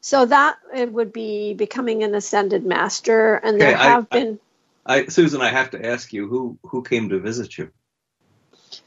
So 0.00 0.26
that 0.26 0.58
it 0.72 0.92
would 0.92 1.12
be 1.12 1.54
becoming 1.54 2.04
an 2.04 2.14
ascended 2.14 2.64
master, 2.64 3.34
and 3.34 3.60
there 3.60 3.76
have 3.76 4.06
I, 4.12 4.16
been. 4.16 4.38
I, 4.86 5.06
Susan, 5.06 5.40
I 5.40 5.48
have 5.48 5.70
to 5.70 5.84
ask 5.84 6.12
you 6.12 6.28
who 6.28 6.56
who 6.62 6.82
came 6.84 7.08
to 7.08 7.18
visit 7.18 7.58
you. 7.58 7.72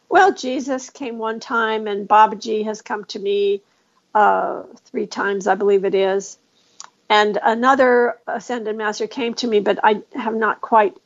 Well, 0.07 0.33
Jesus 0.33 0.89
came 0.89 1.17
one 1.17 1.41
time, 1.41 1.85
and 1.85 2.07
Babaji 2.07 2.63
has 2.63 2.81
come 2.81 3.03
to 3.05 3.19
me 3.19 3.61
uh, 4.15 4.63
three 4.85 5.05
times, 5.05 5.47
I 5.47 5.55
believe 5.55 5.83
it 5.83 5.93
is. 5.93 6.39
And 7.13 7.37
another 7.43 8.17
ascended 8.25 8.75
master 8.75 9.05
came 9.05 9.35
to 9.35 9.47
me, 9.47 9.59
but 9.59 9.77
I 9.83 10.01
have 10.15 10.33
not 10.33 10.61
quite. 10.61 10.97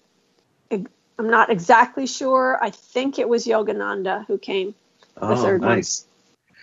I'm 0.72 1.30
not 1.30 1.50
exactly 1.50 2.08
sure. 2.08 2.58
I 2.62 2.70
think 2.70 3.20
it 3.20 3.28
was 3.28 3.46
Yogananda 3.46 4.26
who 4.26 4.38
came. 4.38 4.74
Oh, 5.18 5.58
nice. 5.58 6.06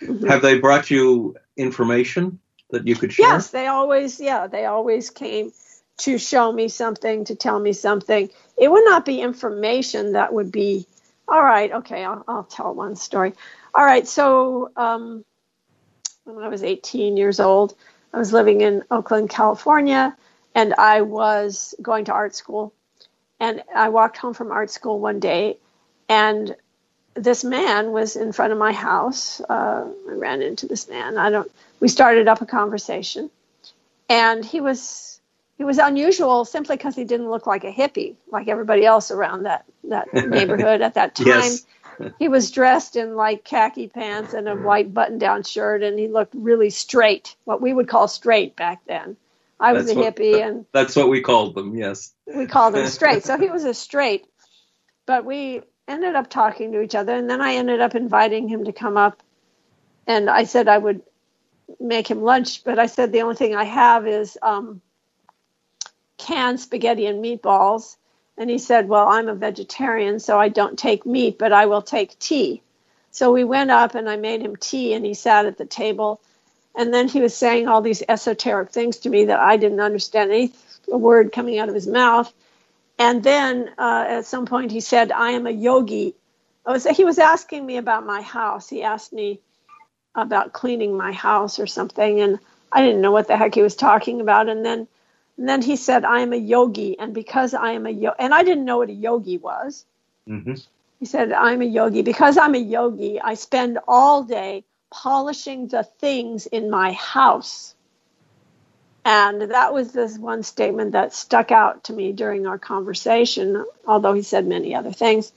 Mm-hmm. 0.01 0.25
Have 0.25 0.41
they 0.41 0.57
brought 0.57 0.89
you 0.89 1.35
information 1.55 2.39
that 2.71 2.87
you 2.87 2.95
could 2.95 3.13
share? 3.13 3.27
Yes, 3.27 3.51
they 3.51 3.67
always. 3.67 4.19
Yeah, 4.19 4.47
they 4.47 4.65
always 4.65 5.11
came 5.11 5.51
to 5.97 6.17
show 6.17 6.51
me 6.51 6.67
something, 6.67 7.25
to 7.25 7.35
tell 7.35 7.59
me 7.59 7.73
something. 7.73 8.31
It 8.57 8.71
would 8.71 8.85
not 8.85 9.05
be 9.05 9.21
information 9.21 10.13
that 10.13 10.33
would 10.33 10.51
be, 10.51 10.87
all 11.27 11.43
right, 11.43 11.71
okay, 11.71 12.03
I'll, 12.03 12.23
I'll 12.27 12.43
tell 12.43 12.73
one 12.73 12.95
story. 12.95 13.33
All 13.75 13.85
right, 13.85 14.07
so 14.07 14.71
um, 14.75 15.23
when 16.23 16.43
I 16.43 16.49
was 16.49 16.63
18 16.63 17.15
years 17.15 17.39
old, 17.39 17.75
I 18.15 18.17
was 18.17 18.31
living 18.31 18.61
in 18.61 18.81
Oakland, 18.89 19.29
California, 19.29 20.15
and 20.55 20.73
I 20.75 21.01
was 21.01 21.75
going 21.81 22.05
to 22.05 22.13
art 22.13 22.33
school. 22.33 22.73
And 23.41 23.61
I 23.75 23.89
walked 23.89 24.15
home 24.15 24.33
from 24.33 24.53
art 24.53 24.71
school 24.71 25.01
one 25.01 25.19
day, 25.19 25.57
and 26.07 26.55
this 27.13 27.43
man 27.43 27.91
was 27.91 28.15
in 28.15 28.31
front 28.31 28.53
of 28.53 28.57
my 28.57 28.71
house. 28.71 29.41
Uh, 29.41 29.89
I 30.09 30.13
ran 30.13 30.41
into 30.41 30.65
this 30.65 30.87
man. 30.87 31.17
I 31.17 31.29
don't. 31.29 31.51
We 31.81 31.89
started 31.89 32.29
up 32.29 32.41
a 32.41 32.45
conversation, 32.45 33.29
and 34.07 34.45
he 34.45 34.61
was 34.61 35.19
he 35.57 35.65
was 35.65 35.77
unusual 35.77 36.45
simply 36.45 36.77
because 36.77 36.95
he 36.95 37.03
didn't 37.03 37.29
look 37.29 37.45
like 37.45 37.65
a 37.65 37.71
hippie 37.71 38.15
like 38.31 38.47
everybody 38.47 38.85
else 38.85 39.11
around 39.11 39.43
that 39.43 39.65
that 39.89 40.13
neighborhood 40.29 40.79
at 40.79 40.93
that 40.93 41.15
time. 41.15 41.27
Yes. 41.27 41.65
he 42.19 42.27
was 42.27 42.51
dressed 42.51 42.95
in 42.95 43.15
like 43.15 43.43
khaki 43.43 43.87
pants 43.87 44.33
and 44.33 44.47
a 44.47 44.55
white 44.55 44.93
button-down 44.93 45.43
shirt, 45.43 45.83
and 45.83 45.97
he 45.97 46.07
looked 46.07 46.33
really 46.35 46.69
straight, 46.69 47.35
what 47.45 47.61
we 47.61 47.73
would 47.73 47.87
call 47.87 48.07
straight 48.07 48.55
back 48.55 48.81
then. 48.87 49.17
I 49.59 49.73
was 49.73 49.87
that's 49.87 49.97
a 49.97 50.01
hippie, 50.01 50.33
what, 50.33 50.41
and 50.41 50.65
that's 50.73 50.95
what 50.95 51.09
we 51.09 51.21
called 51.21 51.55
them. 51.55 51.75
Yes, 51.75 52.13
we 52.33 52.45
called 52.45 52.73
them 52.73 52.87
straight. 52.89 53.23
so 53.23 53.37
he 53.37 53.49
was 53.49 53.63
a 53.63 53.73
straight, 53.73 54.25
but 55.05 55.25
we 55.25 55.61
ended 55.87 56.15
up 56.15 56.29
talking 56.29 56.71
to 56.73 56.81
each 56.81 56.95
other, 56.95 57.15
and 57.15 57.29
then 57.29 57.41
I 57.41 57.55
ended 57.55 57.79
up 57.79 57.95
inviting 57.95 58.47
him 58.47 58.65
to 58.65 58.73
come 58.73 58.97
up, 58.97 59.23
and 60.07 60.29
I 60.29 60.43
said 60.43 60.67
I 60.67 60.77
would 60.77 61.01
make 61.79 62.09
him 62.09 62.21
lunch, 62.21 62.63
but 62.63 62.79
I 62.79 62.85
said 62.87 63.11
the 63.11 63.21
only 63.21 63.35
thing 63.35 63.55
I 63.55 63.63
have 63.63 64.07
is 64.07 64.37
um, 64.41 64.81
canned 66.17 66.59
spaghetti 66.59 67.05
and 67.05 67.23
meatballs. 67.23 67.97
And 68.37 68.49
he 68.49 68.57
said, 68.57 68.89
Well, 68.89 69.07
I'm 69.07 69.29
a 69.29 69.35
vegetarian, 69.35 70.19
so 70.19 70.39
I 70.39 70.49
don't 70.49 70.77
take 70.77 71.05
meat, 71.05 71.37
but 71.37 71.53
I 71.53 71.67
will 71.67 71.81
take 71.81 72.19
tea. 72.19 72.61
So 73.11 73.31
we 73.31 73.43
went 73.43 73.71
up 73.71 73.95
and 73.95 74.09
I 74.09 74.17
made 74.17 74.41
him 74.41 74.55
tea, 74.55 74.93
and 74.93 75.05
he 75.05 75.13
sat 75.13 75.45
at 75.45 75.57
the 75.57 75.65
table. 75.65 76.21
And 76.75 76.93
then 76.93 77.07
he 77.07 77.21
was 77.21 77.35
saying 77.35 77.67
all 77.67 77.81
these 77.81 78.03
esoteric 78.09 78.71
things 78.71 78.97
to 78.99 79.09
me 79.09 79.25
that 79.25 79.39
I 79.39 79.55
didn't 79.55 79.79
understand 79.79 80.31
any 80.31 80.51
word 80.87 81.31
coming 81.31 81.57
out 81.57 81.69
of 81.69 81.75
his 81.75 81.87
mouth. 81.87 82.33
And 82.99 83.23
then 83.23 83.69
uh, 83.77 84.05
at 84.07 84.25
some 84.25 84.45
point 84.45 84.71
he 84.71 84.81
said, 84.81 85.11
I 85.11 85.31
am 85.31 85.47
a 85.47 85.51
yogi. 85.51 86.15
Was, 86.65 86.85
he 86.85 87.05
was 87.05 87.19
asking 87.19 87.65
me 87.65 87.77
about 87.77 88.05
my 88.05 88.21
house. 88.21 88.69
He 88.69 88.83
asked 88.83 89.13
me 89.13 89.39
about 90.13 90.53
cleaning 90.53 90.97
my 90.97 91.11
house 91.11 91.59
or 91.59 91.67
something. 91.67 92.19
And 92.21 92.39
I 92.71 92.81
didn't 92.81 93.01
know 93.01 93.11
what 93.11 93.27
the 93.27 93.37
heck 93.37 93.55
he 93.55 93.61
was 93.61 93.75
talking 93.75 94.21
about. 94.21 94.49
And 94.49 94.65
then 94.65 94.87
and 95.37 95.49
then 95.49 95.61
he 95.61 95.75
said, 95.75 96.05
I 96.05 96.21
am 96.21 96.33
a 96.33 96.37
yogi. 96.37 96.97
And 96.97 97.13
because 97.13 97.53
I 97.53 97.71
am 97.71 97.85
a 97.85 97.89
yogi, 97.89 98.15
and 98.19 98.33
I 98.33 98.43
didn't 98.43 98.65
know 98.65 98.77
what 98.77 98.89
a 98.89 98.93
yogi 98.93 99.37
was. 99.37 99.85
Mm-hmm. 100.27 100.53
He 100.99 101.05
said, 101.05 101.33
I'm 101.33 101.61
a 101.61 101.65
yogi. 101.65 102.03
Because 102.03 102.37
I'm 102.37 102.55
a 102.55 102.59
yogi, 102.59 103.19
I 103.19 103.33
spend 103.33 103.79
all 103.87 104.23
day 104.23 104.63
polishing 104.91 105.67
the 105.67 105.83
things 105.83 106.45
in 106.45 106.69
my 106.69 106.93
house. 106.93 107.75
And 109.03 109.41
that 109.51 109.73
was 109.73 109.91
this 109.91 110.17
one 110.17 110.41
statement 110.41 110.93
that 110.93 111.13
stuck 111.13 111.51
out 111.51 111.85
to 111.85 111.93
me 111.93 112.11
during 112.13 112.47
our 112.47 112.57
conversation, 112.57 113.63
although 113.85 114.13
he 114.13 114.23
said 114.23 114.47
many 114.47 114.73
other 114.73 114.91
things. 114.91 115.31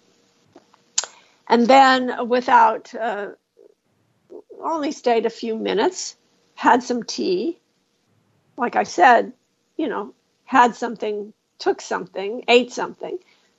And 1.47 1.67
then, 1.67 2.29
without 2.29 2.95
uh, 2.95 3.31
only 4.63 4.93
stayed 4.93 5.27
a 5.27 5.31
few 5.31 5.57
minutes, 5.57 6.17
had 6.55 6.83
some 6.83 7.03
tea. 7.03 7.59
Like 8.57 8.77
I 8.77 8.85
said, 8.85 9.33
you 9.79 9.89
know, 9.89 10.13
had 10.45 10.75
something, 10.75 11.33
took 11.59 11.81
something, 11.81 12.45
ate 12.49 12.73
something 12.73 13.19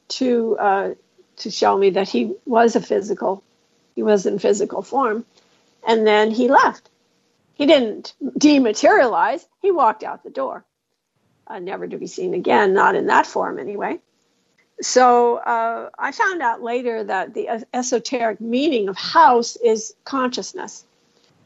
to 0.10 0.58
uh, 0.60 0.93
to 1.38 1.49
show 1.49 1.75
me 1.75 1.91
that 1.91 2.10
he 2.10 2.36
was 2.45 2.75
a 2.75 2.82
physical, 2.82 3.43
he 3.95 4.03
was 4.03 4.27
in 4.27 4.38
physical 4.38 4.84
form, 4.84 5.25
and 5.88 6.05
then 6.05 6.29
he 6.29 6.49
left. 6.49 6.89
He 7.55 7.65
didn't 7.65 8.13
dematerialize. 8.21 9.45
He 9.62 9.71
walked 9.71 10.03
out 10.03 10.23
the 10.23 10.29
door, 10.29 10.63
uh, 11.47 11.60
never 11.60 11.88
to 11.88 11.97
be 11.97 12.08
seen 12.08 12.34
again. 12.34 12.73
Not 12.73 12.95
in 12.95 13.08
that 13.08 13.25
form, 13.25 13.58
anyway. 13.58 13.99
So 14.82 15.38
uh, 15.38 15.89
I 15.97 16.12
found 16.12 16.41
out 16.41 16.62
later 16.62 17.03
that 17.03 17.34
the 17.34 17.65
esoteric 17.73 18.39
meaning 18.39 18.88
of 18.88 18.95
house 18.95 19.58
is 19.58 19.93
consciousness. 20.05 20.86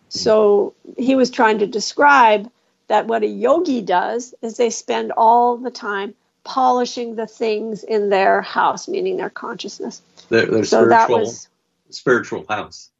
So 0.09 0.75
he 0.97 1.15
was 1.15 1.31
trying 1.31 1.59
to 1.59 1.67
describe 1.67 2.51
that 2.87 3.07
what 3.07 3.23
a 3.23 3.27
yogi 3.27 3.81
does 3.81 4.33
is 4.41 4.57
they 4.57 4.69
spend 4.69 5.11
all 5.15 5.57
the 5.57 5.71
time 5.71 6.13
polishing 6.43 7.15
the 7.15 7.27
things 7.27 7.83
in 7.83 8.09
their 8.09 8.41
house, 8.41 8.87
meaning 8.87 9.17
their 9.17 9.29
consciousness. 9.29 10.01
Their, 10.29 10.45
their 10.45 10.63
so 10.65 10.85
spiritual, 10.85 10.89
that 10.89 11.09
was, 11.09 11.49
spiritual 11.89 12.45
house. 12.47 12.91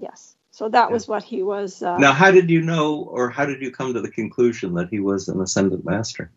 Yes. 0.00 0.34
So 0.52 0.68
that 0.68 0.88
yeah. 0.88 0.92
was 0.92 1.08
what 1.08 1.22
he 1.22 1.42
was. 1.42 1.82
Uh, 1.82 1.98
now, 1.98 2.12
how 2.12 2.30
did 2.30 2.48
you 2.48 2.62
know, 2.62 2.96
or 3.10 3.28
how 3.28 3.44
did 3.44 3.60
you 3.60 3.70
come 3.70 3.94
to 3.94 4.00
the 4.00 4.10
conclusion 4.10 4.74
that 4.74 4.88
he 4.88 5.00
was 5.00 5.28
an 5.28 5.40
ascended 5.40 5.84
master? 5.84 6.30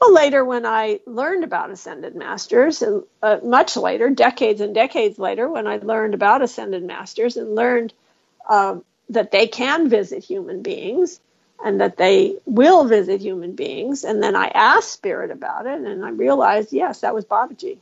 Well, 0.00 0.14
later 0.14 0.44
when 0.44 0.64
I 0.64 1.00
learned 1.06 1.42
about 1.42 1.70
ascended 1.70 2.14
masters, 2.14 2.82
and 2.82 3.02
uh, 3.20 3.38
much 3.42 3.76
later, 3.76 4.10
decades 4.10 4.60
and 4.60 4.74
decades 4.74 5.18
later, 5.18 5.48
when 5.48 5.66
I 5.66 5.78
learned 5.78 6.14
about 6.14 6.40
ascended 6.40 6.84
masters 6.84 7.36
and 7.36 7.56
learned 7.56 7.92
uh, 8.48 8.76
that 9.10 9.32
they 9.32 9.48
can 9.48 9.88
visit 9.88 10.22
human 10.22 10.62
beings, 10.62 11.20
and 11.64 11.80
that 11.80 11.96
they 11.96 12.36
will 12.44 12.84
visit 12.84 13.20
human 13.20 13.54
beings. 13.54 14.04
And 14.04 14.22
then 14.22 14.36
I 14.36 14.48
asked 14.48 14.92
Spirit 14.92 15.30
about 15.30 15.66
it, 15.66 15.80
and 15.80 16.04
I 16.04 16.10
realized, 16.10 16.72
yes, 16.72 17.00
that 17.00 17.14
was 17.14 17.24
Babaji. 17.24 17.78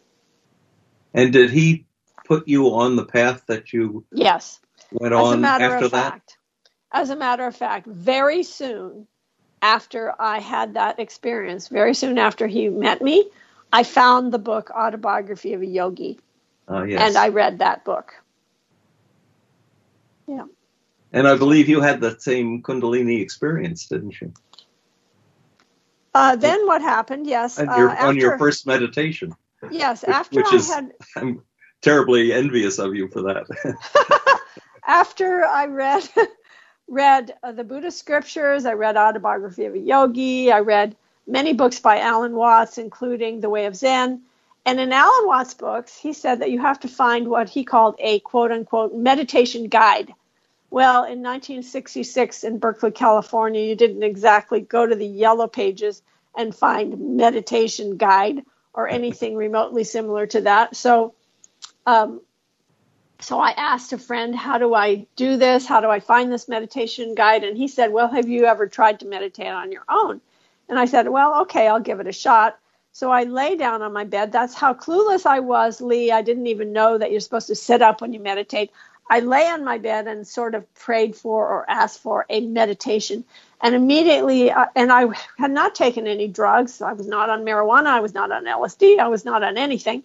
And 1.14 1.32
did 1.32 1.50
he 1.50 1.86
put 2.24 2.48
you 2.48 2.74
on 2.74 2.96
the 2.96 3.04
path 3.04 3.44
that 3.46 3.72
you 3.72 4.04
yes 4.12 4.60
went 4.92 5.14
As 5.14 5.20
on 5.20 5.44
after 5.44 5.88
that? 5.88 6.12
Fact, 6.12 6.38
as 6.92 7.10
a 7.10 7.16
matter 7.16 7.46
of 7.46 7.56
fact, 7.56 7.86
very 7.86 8.42
soon 8.42 9.06
after 9.62 10.12
I 10.18 10.40
had 10.40 10.74
that 10.74 10.98
experience, 10.98 11.68
very 11.68 11.94
soon 11.94 12.18
after 12.18 12.46
he 12.46 12.68
met 12.68 13.00
me, 13.02 13.30
I 13.72 13.82
found 13.82 14.32
the 14.32 14.38
book 14.38 14.70
Autobiography 14.70 15.54
of 15.54 15.62
a 15.62 15.66
Yogi. 15.66 16.18
Oh, 16.68 16.82
yes. 16.82 17.00
And 17.00 17.16
I 17.16 17.28
read 17.28 17.58
that 17.58 17.84
book. 17.84 18.14
Yeah. 20.26 20.44
And 21.16 21.26
I 21.26 21.35
believe 21.35 21.66
you 21.66 21.81
had 21.81 22.02
that 22.02 22.20
same 22.20 22.62
Kundalini 22.62 23.22
experience, 23.22 23.87
didn't 23.87 24.20
you? 24.20 24.35
Uh, 26.14 26.37
then 26.37 26.66
what 26.66 26.83
happened? 26.83 27.26
Yes, 27.26 27.59
on 27.59 27.66
your, 27.68 27.88
uh, 27.88 27.92
after, 27.94 28.07
on 28.07 28.16
your 28.18 28.38
first 28.38 28.66
meditation. 28.66 29.35
Yes, 29.70 30.05
after 30.05 30.40
which 30.40 30.52
I 30.52 30.57
is, 30.57 30.68
had. 30.68 30.92
I'm 31.16 31.42
terribly 31.81 32.35
envious 32.35 32.79
of 32.79 32.94
you 32.94 33.09
for 33.09 33.22
that. 33.22 34.40
After 34.87 35.42
I 35.44 35.66
read 35.66 36.07
read 36.88 37.35
uh, 37.42 37.52
the 37.52 37.64
Buddhist 37.64 37.98
scriptures, 37.98 38.66
I 38.66 38.74
read 38.74 38.98
Autobiography 38.98 39.64
of 39.64 39.74
a 39.74 39.79
Yogi, 39.79 40.52
I 40.52 40.61
read 40.61 40.96
many 41.26 41.55
books 41.55 41.81
by 41.81 41.98
Alan 41.98 42.35
Watts, 42.35 42.76
including 42.76 43.40
The 43.40 43.50
Way 43.50 43.64
of 43.64 43.74
Zen. 43.74 44.20
And 44.66 44.79
in 44.79 44.92
Alan 44.92 45.26
Watts' 45.26 45.55
books, 45.55 45.96
he 45.96 46.12
said 46.12 46.40
that 46.40 46.50
you 46.50 46.61
have 46.61 46.81
to 46.81 46.88
find 46.88 47.29
what 47.29 47.48
he 47.48 47.64
called 47.64 47.96
a 47.98 48.20
quote 48.20 48.52
unquote 48.52 48.94
meditation 48.94 49.68
guide. 49.68 50.12
Well, 50.70 51.05
in 51.05 51.22
1966 51.22 52.44
in 52.44 52.59
Berkeley, 52.59 52.90
California, 52.90 53.62
you 53.62 53.76
didn't 53.76 54.02
exactly 54.02 54.61
go 54.61 54.87
to 54.87 54.94
the 54.94 55.07
yellow 55.07 55.46
pages 55.46 56.02
and 56.37 56.55
find 56.55 57.16
meditation 57.16 57.96
guide 57.96 58.42
or 58.74 58.88
anything 58.88 59.37
remotely 59.37 59.85
similar 59.85 60.26
to 60.26 60.42
that. 60.42 60.76
So, 60.76 61.14
um, 61.87 62.20
so 63.20 63.38
I 63.38 63.52
asked 63.52 63.92
a 63.92 63.98
friend, 63.98 64.37
how 64.37 64.59
do 64.59 64.74
I 64.74 65.07
do 65.16 65.37
this? 65.37 65.66
How 65.66 65.81
do 65.81 65.88
I 65.88 66.00
find 66.00 66.31
this 66.31 66.48
meditation 66.48 67.14
guide? 67.14 67.44
And 67.44 67.57
he 67.57 67.68
said, 67.68 67.92
well, 67.92 68.09
have 68.09 68.29
you 68.29 68.44
ever 68.44 68.66
tried 68.66 69.00
to 69.00 69.07
meditate 69.07 69.46
on 69.46 69.72
your 69.72 69.85
own? 69.88 70.20
And 70.68 70.79
I 70.79 70.85
said, 70.85 71.09
well, 71.09 71.40
okay, 71.42 71.68
I'll 71.68 71.81
give 71.81 72.00
it 72.00 72.07
a 72.07 72.12
shot. 72.12 72.59
So 72.92 73.11
I 73.11 73.24
lay 73.24 73.57
down 73.57 73.83
on 73.83 73.92
my 73.92 74.05
bed. 74.05 74.33
That's 74.33 74.55
how 74.55 74.74
clueless 74.74 75.26
I 75.26 75.40
was, 75.40 75.81
Lee. 75.81 76.11
I 76.11 76.22
didn't 76.22 76.46
even 76.46 76.72
know 76.72 76.98
that 76.98 77.11
you're 77.11 77.20
supposed 77.20 77.46
to 77.48 77.55
sit 77.55 77.83
up 77.83 78.00
when 78.00 78.12
you 78.12 78.20
meditate. 78.20 78.70
I 79.08 79.20
lay 79.20 79.46
on 79.48 79.64
my 79.64 79.78
bed 79.78 80.08
and 80.08 80.26
sort 80.26 80.54
of 80.54 80.72
prayed 80.74 81.14
for 81.14 81.46
or 81.48 81.70
asked 81.70 82.00
for 82.00 82.26
a 82.28 82.40
meditation. 82.40 83.24
And 83.60 83.74
immediately, 83.74 84.50
uh, 84.50 84.66
and 84.74 84.92
I 84.92 85.06
had 85.38 85.50
not 85.50 85.74
taken 85.74 86.06
any 86.06 86.28
drugs. 86.28 86.82
I 86.82 86.92
was 86.92 87.06
not 87.06 87.30
on 87.30 87.44
marijuana. 87.44 87.86
I 87.86 88.00
was 88.00 88.14
not 88.14 88.32
on 88.32 88.44
LSD. 88.44 88.98
I 88.98 89.08
was 89.08 89.24
not 89.24 89.42
on 89.42 89.56
anything. 89.56 90.02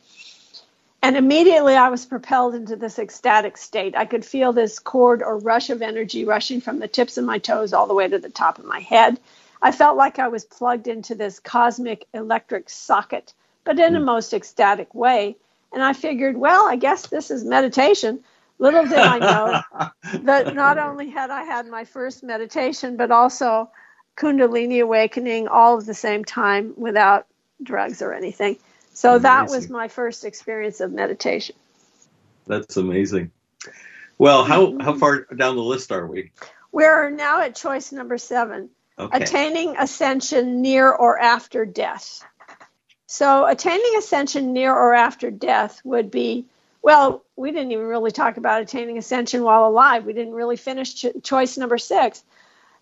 And 1.03 1.17
immediately 1.17 1.75
I 1.75 1.89
was 1.89 2.05
propelled 2.05 2.53
into 2.53 2.75
this 2.75 2.99
ecstatic 2.99 3.57
state. 3.57 3.95
I 3.95 4.05
could 4.05 4.23
feel 4.23 4.53
this 4.53 4.77
cord 4.77 5.23
or 5.23 5.37
rush 5.37 5.71
of 5.71 5.81
energy 5.81 6.25
rushing 6.25 6.61
from 6.61 6.77
the 6.77 6.87
tips 6.87 7.17
of 7.17 7.25
my 7.25 7.39
toes 7.39 7.73
all 7.73 7.87
the 7.87 7.95
way 7.95 8.07
to 8.07 8.19
the 8.19 8.29
top 8.29 8.59
of 8.59 8.65
my 8.65 8.79
head. 8.79 9.19
I 9.63 9.71
felt 9.71 9.97
like 9.97 10.19
I 10.19 10.27
was 10.27 10.45
plugged 10.45 10.87
into 10.87 11.15
this 11.15 11.39
cosmic 11.39 12.05
electric 12.13 12.69
socket, 12.69 13.33
but 13.63 13.79
in 13.79 13.95
a 13.95 13.99
hmm. 13.99 14.05
most 14.05 14.33
ecstatic 14.33 14.93
way. 14.93 15.37
And 15.73 15.81
I 15.81 15.93
figured, 15.93 16.37
well, 16.37 16.67
I 16.67 16.75
guess 16.75 17.07
this 17.07 17.31
is 17.31 17.43
meditation. 17.43 18.23
Little 18.61 18.85
did 18.85 18.93
I 18.93 19.17
know 19.17 19.89
that 20.21 20.53
not 20.53 20.77
only 20.77 21.09
had 21.09 21.31
I 21.31 21.41
had 21.41 21.67
my 21.67 21.83
first 21.83 22.21
meditation, 22.21 22.95
but 22.95 23.09
also 23.09 23.71
Kundalini 24.15 24.83
awakening 24.83 25.47
all 25.47 25.79
at 25.79 25.87
the 25.87 25.95
same 25.95 26.23
time 26.23 26.75
without 26.77 27.25
drugs 27.63 28.03
or 28.03 28.13
anything. 28.13 28.57
So 28.93 29.15
amazing. 29.15 29.23
that 29.23 29.49
was 29.49 29.67
my 29.67 29.87
first 29.87 30.23
experience 30.23 30.79
of 30.79 30.91
meditation. 30.91 31.55
That's 32.45 32.77
amazing. 32.77 33.31
Well, 34.19 34.43
how, 34.43 34.67
mm-hmm. 34.67 34.79
how 34.79 34.95
far 34.95 35.21
down 35.35 35.55
the 35.55 35.63
list 35.63 35.91
are 35.91 36.05
we? 36.05 36.31
We're 36.71 37.09
now 37.09 37.41
at 37.41 37.55
choice 37.55 37.91
number 37.91 38.19
seven 38.19 38.69
okay. 38.99 39.23
attaining 39.23 39.75
ascension 39.75 40.61
near 40.61 40.91
or 40.91 41.17
after 41.17 41.65
death. 41.65 42.23
So, 43.07 43.47
attaining 43.47 43.95
ascension 43.97 44.53
near 44.53 44.71
or 44.71 44.93
after 44.93 45.31
death 45.31 45.81
would 45.83 46.11
be 46.11 46.45
well, 46.81 47.23
we 47.35 47.51
didn't 47.51 47.71
even 47.71 47.85
really 47.85 48.11
talk 48.11 48.37
about 48.37 48.61
attaining 48.61 48.97
ascension 48.97 49.43
while 49.43 49.67
alive. 49.67 50.05
We 50.05 50.13
didn't 50.13 50.33
really 50.33 50.57
finish 50.57 50.95
cho- 50.95 51.19
choice 51.23 51.57
number 51.57 51.77
six. 51.77 52.23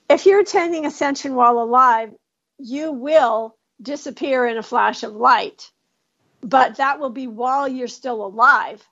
If 0.10 0.26
you're 0.26 0.40
attaining 0.40 0.86
ascension 0.86 1.36
while 1.36 1.60
alive, 1.60 2.14
you 2.58 2.92
will 2.92 3.56
disappear 3.82 4.46
in 4.46 4.58
a 4.58 4.64
flash 4.64 5.04
of 5.04 5.16
light, 5.16 5.72
but 6.42 6.78
that 6.78 7.00
will 7.00 7.10
be 7.10 7.28
while 7.28 7.68
you're 7.68 7.88
still 7.88 8.26
alive, 8.26 8.86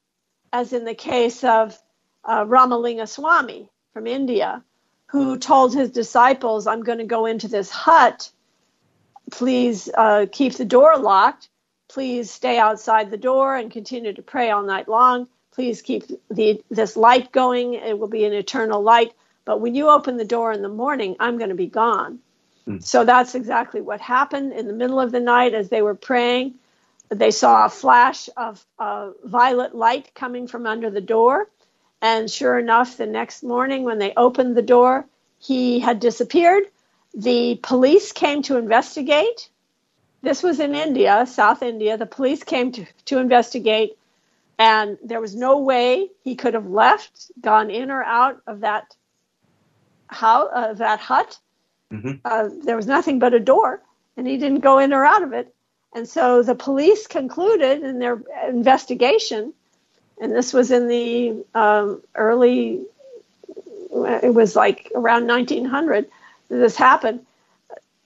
as 0.53 0.73
in 0.73 0.85
the 0.85 0.93
case 0.93 1.43
of 1.43 1.77
uh, 2.23 2.43
Ramalinga 2.45 3.07
Swami 3.07 3.69
from 3.93 4.07
India, 4.07 4.63
who 5.07 5.37
told 5.37 5.73
his 5.73 5.91
disciples, 5.91 6.67
I'm 6.67 6.83
going 6.83 6.99
to 6.99 7.05
go 7.05 7.25
into 7.25 7.47
this 7.47 7.69
hut. 7.69 8.29
Please 9.31 9.89
uh, 9.93 10.25
keep 10.31 10.53
the 10.53 10.65
door 10.65 10.97
locked 10.97 11.49
please 11.87 12.29
stay 12.29 12.57
outside 12.57 13.11
the 13.11 13.17
door 13.17 13.55
and 13.55 13.71
continue 13.71 14.13
to 14.13 14.21
pray 14.21 14.49
all 14.51 14.63
night 14.63 14.87
long. 14.87 15.27
Please 15.51 15.81
keep 15.81 16.03
the, 16.29 16.61
this 16.69 16.95
light 16.95 17.31
going. 17.31 17.73
It 17.73 17.97
will 17.97 18.07
be 18.07 18.25
an 18.25 18.33
eternal 18.33 18.81
light. 18.81 19.13
But 19.45 19.61
when 19.61 19.75
you 19.75 19.89
open 19.89 20.17
the 20.17 20.25
door 20.25 20.51
in 20.51 20.61
the 20.61 20.69
morning, 20.69 21.15
I'm 21.19 21.37
going 21.37 21.49
to 21.49 21.55
be 21.55 21.67
gone. 21.67 22.19
Mm. 22.67 22.83
So 22.83 23.05
that's 23.05 23.33
exactly 23.33 23.81
what 23.81 24.01
happened 24.01 24.53
in 24.53 24.67
the 24.67 24.73
middle 24.73 24.99
of 24.99 25.11
the 25.11 25.19
night 25.19 25.53
as 25.53 25.69
they 25.69 25.81
were 25.81 25.95
praying. 25.95 26.55
They 27.09 27.31
saw 27.31 27.65
a 27.65 27.69
flash 27.69 28.29
of 28.35 28.63
uh, 28.77 29.11
violet 29.23 29.73
light 29.73 30.13
coming 30.13 30.47
from 30.47 30.65
under 30.65 30.89
the 30.89 31.01
door. 31.01 31.49
And 32.01 32.29
sure 32.29 32.59
enough, 32.59 32.97
the 32.97 33.05
next 33.05 33.43
morning 33.43 33.83
when 33.83 33.97
they 33.97 34.13
opened 34.15 34.55
the 34.55 34.61
door, 34.61 35.07
he 35.39 35.79
had 35.79 35.99
disappeared. 35.99 36.63
The 37.15 37.59
police 37.63 38.11
came 38.11 38.43
to 38.43 38.57
investigate 38.57 39.49
this 40.21 40.43
was 40.43 40.59
in 40.59 40.75
India, 40.75 41.25
South 41.27 41.61
India. 41.61 41.97
The 41.97 42.05
police 42.05 42.43
came 42.43 42.71
to, 42.73 42.85
to 43.05 43.19
investigate, 43.19 43.97
and 44.57 44.97
there 45.03 45.21
was 45.21 45.35
no 45.35 45.59
way 45.59 46.09
he 46.23 46.35
could 46.35 46.53
have 46.53 46.67
left, 46.67 47.31
gone 47.39 47.69
in 47.69 47.91
or 47.91 48.03
out 48.03 48.41
of 48.47 48.61
that 48.61 48.95
how 50.07 50.47
uh, 50.47 50.73
that 50.73 50.99
hut. 50.99 51.37
Mm-hmm. 51.91 52.13
Uh, 52.23 52.49
there 52.63 52.75
was 52.75 52.87
nothing 52.87 53.19
but 53.19 53.33
a 53.33 53.39
door, 53.39 53.81
and 54.15 54.27
he 54.27 54.37
didn't 54.37 54.61
go 54.61 54.79
in 54.79 54.93
or 54.93 55.05
out 55.05 55.23
of 55.23 55.33
it. 55.33 55.53
And 55.93 56.07
so 56.07 56.43
the 56.43 56.55
police 56.55 57.07
concluded 57.07 57.83
in 57.83 57.99
their 57.99 58.21
investigation, 58.47 59.53
and 60.19 60.31
this 60.31 60.53
was 60.53 60.71
in 60.71 60.87
the 60.87 61.45
um, 61.55 62.01
early, 62.15 62.81
it 63.91 64.33
was 64.33 64.55
like 64.55 64.91
around 64.95 65.27
1900 65.27 66.09
this 66.49 66.75
happened. 66.75 67.25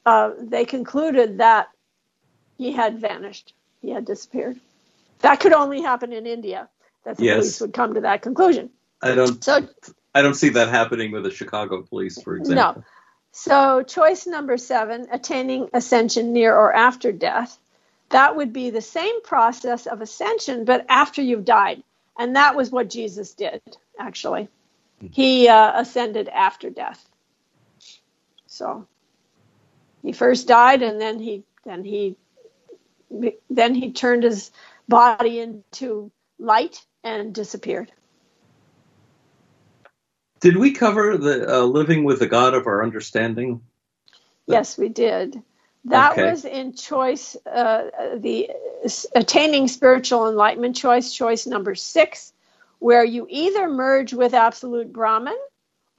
Uh, 0.06 0.32
they 0.40 0.66
concluded 0.66 1.38
that 1.40 1.70
he 2.62 2.72
had 2.72 3.00
vanished. 3.00 3.56
He 3.82 3.90
had 3.90 4.06
disappeared. 4.06 4.60
That 5.22 5.40
could 5.40 5.52
only 5.52 5.82
happen 5.82 6.14
in 6.14 6.28
India. 6.28 6.70
That 7.06 7.18
the 7.18 7.26
yes. 7.26 7.38
police 7.38 7.62
would 7.62 7.74
come 7.74 7.96
to 7.96 8.02
that 8.02 8.22
conclusion. 8.22 8.70
I 9.02 9.16
don't. 9.16 9.44
So 9.44 9.68
I 10.14 10.22
don't 10.22 10.36
see 10.36 10.50
that 10.50 10.70
happening 10.70 11.12
with 11.12 11.24
the 11.24 11.32
Chicago 11.32 11.82
police, 11.82 12.22
for 12.22 12.36
example. 12.36 12.82
No. 12.82 12.84
So 13.32 13.82
choice 13.82 14.28
number 14.28 14.60
seven, 14.60 15.08
attaining 15.12 15.70
ascension 15.74 16.34
near 16.34 16.56
or 16.56 16.72
after 16.72 17.12
death. 17.12 17.58
That 18.10 18.36
would 18.36 18.54
be 18.54 18.70
the 18.70 18.82
same 18.82 19.24
process 19.24 19.88
of 19.88 20.02
ascension, 20.02 20.64
but 20.64 20.86
after 20.88 21.24
you've 21.24 21.46
died. 21.46 21.82
And 22.20 22.36
that 22.36 22.56
was 22.56 22.70
what 22.70 22.92
Jesus 22.92 23.34
did, 23.34 23.62
actually. 23.98 24.50
He 25.12 25.48
uh, 25.48 25.82
ascended 25.82 26.30
after 26.30 26.70
death. 26.70 27.04
So 28.46 28.86
he 30.04 30.12
first 30.12 30.48
died, 30.48 30.84
and 30.84 31.02
then 31.02 31.18
he 31.18 31.44
then 31.66 31.84
he 31.84 32.18
then 33.50 33.76
he 33.76 33.92
turned 33.92 34.24
his 34.24 34.52
body 34.88 35.40
into 35.40 36.12
light 36.40 36.84
and 37.04 37.34
disappeared. 37.34 37.92
Did 40.40 40.58
we 40.58 40.72
cover 40.72 41.18
the 41.18 41.60
uh, 41.60 41.64
living 41.64 42.04
with 42.04 42.20
the 42.20 42.28
God 42.28 42.54
of 42.54 42.66
our 42.66 42.84
understanding? 42.84 43.62
Yes, 44.48 44.78
we 44.78 44.90
did. 44.90 45.42
That 45.86 46.14
okay. 46.14 46.30
was 46.30 46.46
in 46.46 46.74
choice, 46.74 47.36
uh, 47.46 47.90
the 48.18 48.50
attaining 49.16 49.68
spiritual 49.68 50.30
enlightenment 50.30 50.76
choice, 50.76 51.12
choice 51.12 51.48
number 51.48 51.74
six, 51.74 52.34
where 52.80 53.04
you 53.04 53.26
either 53.30 53.68
merge 53.68 54.14
with 54.14 54.34
absolute 54.34 54.94
Brahman 54.94 55.38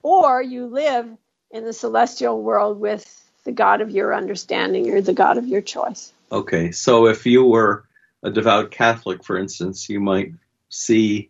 or 0.01 0.41
you 0.41 0.67
live 0.67 1.09
in 1.51 1.65
the 1.65 1.73
celestial 1.73 2.41
world 2.41 2.79
with 2.79 3.23
the 3.43 3.51
God 3.51 3.81
of 3.81 3.91
your 3.91 4.13
understanding 4.13 4.89
or 4.91 5.01
the 5.01 5.13
God 5.13 5.37
of 5.37 5.47
your 5.47 5.61
choice. 5.61 6.12
Okay, 6.33 6.71
so 6.71 7.05
if 7.05 7.27
you 7.27 7.45
were 7.45 7.85
a 8.23 8.31
devout 8.31 8.71
Catholic, 8.71 9.23
for 9.23 9.37
instance, 9.37 9.87
you 9.87 9.99
might 9.99 10.33
see 10.69 11.29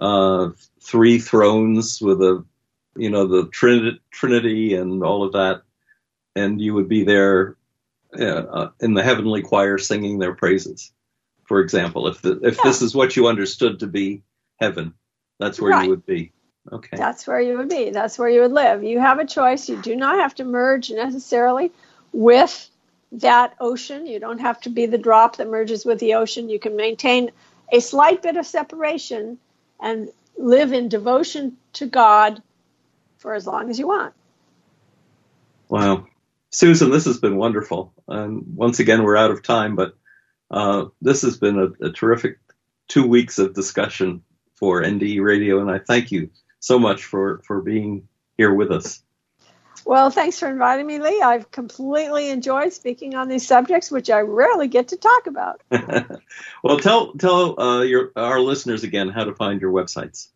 uh, 0.00 0.48
three 0.80 1.18
thrones 1.18 2.00
with 2.00 2.22
a, 2.22 2.42
you 2.96 3.10
know, 3.10 3.26
the 3.26 3.48
Trinity, 3.48 4.00
Trinity 4.10 4.74
and 4.74 5.04
all 5.04 5.24
of 5.24 5.34
that, 5.34 5.60
and 6.34 6.58
you 6.58 6.72
would 6.72 6.88
be 6.88 7.04
there 7.04 7.56
uh, 8.18 8.68
in 8.80 8.94
the 8.94 9.02
heavenly 9.02 9.42
choir 9.42 9.76
singing 9.76 10.18
their 10.18 10.34
praises. 10.34 10.90
For 11.44 11.60
example, 11.60 12.06
if 12.06 12.22
the, 12.22 12.40
if 12.42 12.56
yeah. 12.56 12.62
this 12.64 12.80
is 12.80 12.94
what 12.94 13.16
you 13.16 13.26
understood 13.26 13.80
to 13.80 13.86
be 13.86 14.22
heaven, 14.58 14.94
that's 15.38 15.60
where 15.60 15.72
right. 15.72 15.84
you 15.84 15.90
would 15.90 16.06
be. 16.06 16.32
Okay. 16.72 16.96
That's 16.96 17.26
where 17.26 17.40
you 17.42 17.58
would 17.58 17.68
be. 17.68 17.90
That's 17.90 18.18
where 18.18 18.30
you 18.30 18.40
would 18.40 18.52
live. 18.52 18.84
You 18.84 19.00
have 19.00 19.18
a 19.18 19.26
choice. 19.26 19.68
You 19.68 19.76
do 19.82 19.96
not 19.96 20.16
have 20.16 20.34
to 20.36 20.44
merge 20.44 20.90
necessarily 20.90 21.72
with 22.12 22.70
that 23.12 23.54
ocean. 23.60 24.06
You 24.06 24.20
don't 24.20 24.40
have 24.40 24.60
to 24.62 24.70
be 24.70 24.86
the 24.86 24.98
drop 24.98 25.36
that 25.36 25.48
merges 25.48 25.84
with 25.84 25.98
the 25.98 26.14
ocean. 26.14 26.48
You 26.48 26.58
can 26.58 26.76
maintain 26.76 27.30
a 27.72 27.80
slight 27.80 28.22
bit 28.22 28.36
of 28.36 28.46
separation 28.46 29.38
and 29.80 30.08
live 30.36 30.72
in 30.72 30.88
devotion 30.88 31.56
to 31.74 31.86
God 31.86 32.42
for 33.18 33.34
as 33.34 33.46
long 33.46 33.70
as 33.70 33.78
you 33.78 33.88
want. 33.88 34.14
Wow. 35.68 36.06
Susan, 36.50 36.90
this 36.90 37.04
has 37.04 37.18
been 37.18 37.36
wonderful. 37.36 37.92
And 38.08 38.56
once 38.56 38.80
again, 38.80 39.04
we're 39.04 39.16
out 39.16 39.30
of 39.30 39.42
time, 39.42 39.76
but 39.76 39.94
uh, 40.50 40.86
this 41.00 41.22
has 41.22 41.36
been 41.36 41.58
a, 41.58 41.86
a 41.86 41.92
terrific 41.92 42.38
two 42.88 43.06
weeks 43.06 43.38
of 43.38 43.54
discussion 43.54 44.22
for 44.54 44.82
NDE 44.82 45.22
Radio, 45.22 45.60
and 45.60 45.70
I 45.70 45.78
thank 45.78 46.10
you 46.10 46.30
so 46.58 46.78
much 46.78 47.04
for, 47.04 47.40
for 47.46 47.62
being 47.62 48.08
here 48.36 48.52
with 48.52 48.72
us. 48.72 49.02
Well, 49.84 50.10
thanks 50.10 50.38
for 50.38 50.48
inviting 50.48 50.86
me, 50.86 50.98
Lee. 50.98 51.22
I've 51.22 51.50
completely 51.50 52.30
enjoyed 52.30 52.72
speaking 52.72 53.14
on 53.14 53.28
these 53.28 53.46
subjects, 53.46 53.90
which 53.90 54.10
I 54.10 54.20
rarely 54.20 54.68
get 54.68 54.88
to 54.88 54.96
talk 54.96 55.26
about. 55.26 55.60
well, 56.62 56.78
tell 56.78 57.12
tell 57.14 57.60
uh, 57.60 57.82
your 57.82 58.12
our 58.16 58.40
listeners 58.40 58.84
again 58.84 59.08
how 59.08 59.24
to 59.24 59.34
find 59.34 59.60
your 59.60 59.72
websites. 59.72 60.28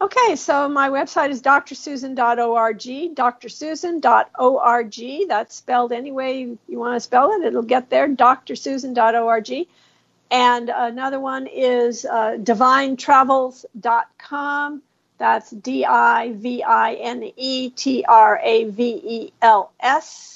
Okay, 0.00 0.36
so 0.36 0.68
my 0.68 0.90
website 0.90 1.30
is 1.30 1.40
drsusan.org, 1.40 3.16
drsusan.org. 3.16 5.28
That's 5.28 5.54
spelled 5.54 5.92
any 5.92 6.10
way 6.12 6.40
you 6.40 6.78
want 6.78 6.96
to 6.96 7.00
spell 7.00 7.32
it. 7.32 7.44
It'll 7.44 7.62
get 7.62 7.90
there, 7.90 8.08
drsusan.org. 8.08 9.66
And 10.30 10.68
another 10.68 11.20
one 11.20 11.46
is 11.46 12.04
uh, 12.04 12.36
divinetravels.com. 12.40 14.82
That's 15.18 15.50
D 15.50 15.84
I 15.84 16.32
V 16.32 16.62
I 16.62 16.94
N 16.94 17.30
E 17.36 17.68
T 17.70 18.04
R 18.06 18.40
A 18.42 18.64
V 18.64 19.00
E 19.04 19.32
L 19.40 19.72
S 19.80 20.34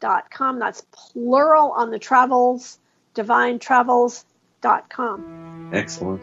dot 0.00 0.30
com. 0.30 0.58
That's 0.58 0.84
plural 0.90 1.70
on 1.72 1.90
the 1.90 1.98
travels, 1.98 2.78
divinetravels.com. 3.14 5.70
Excellent. 5.72 6.22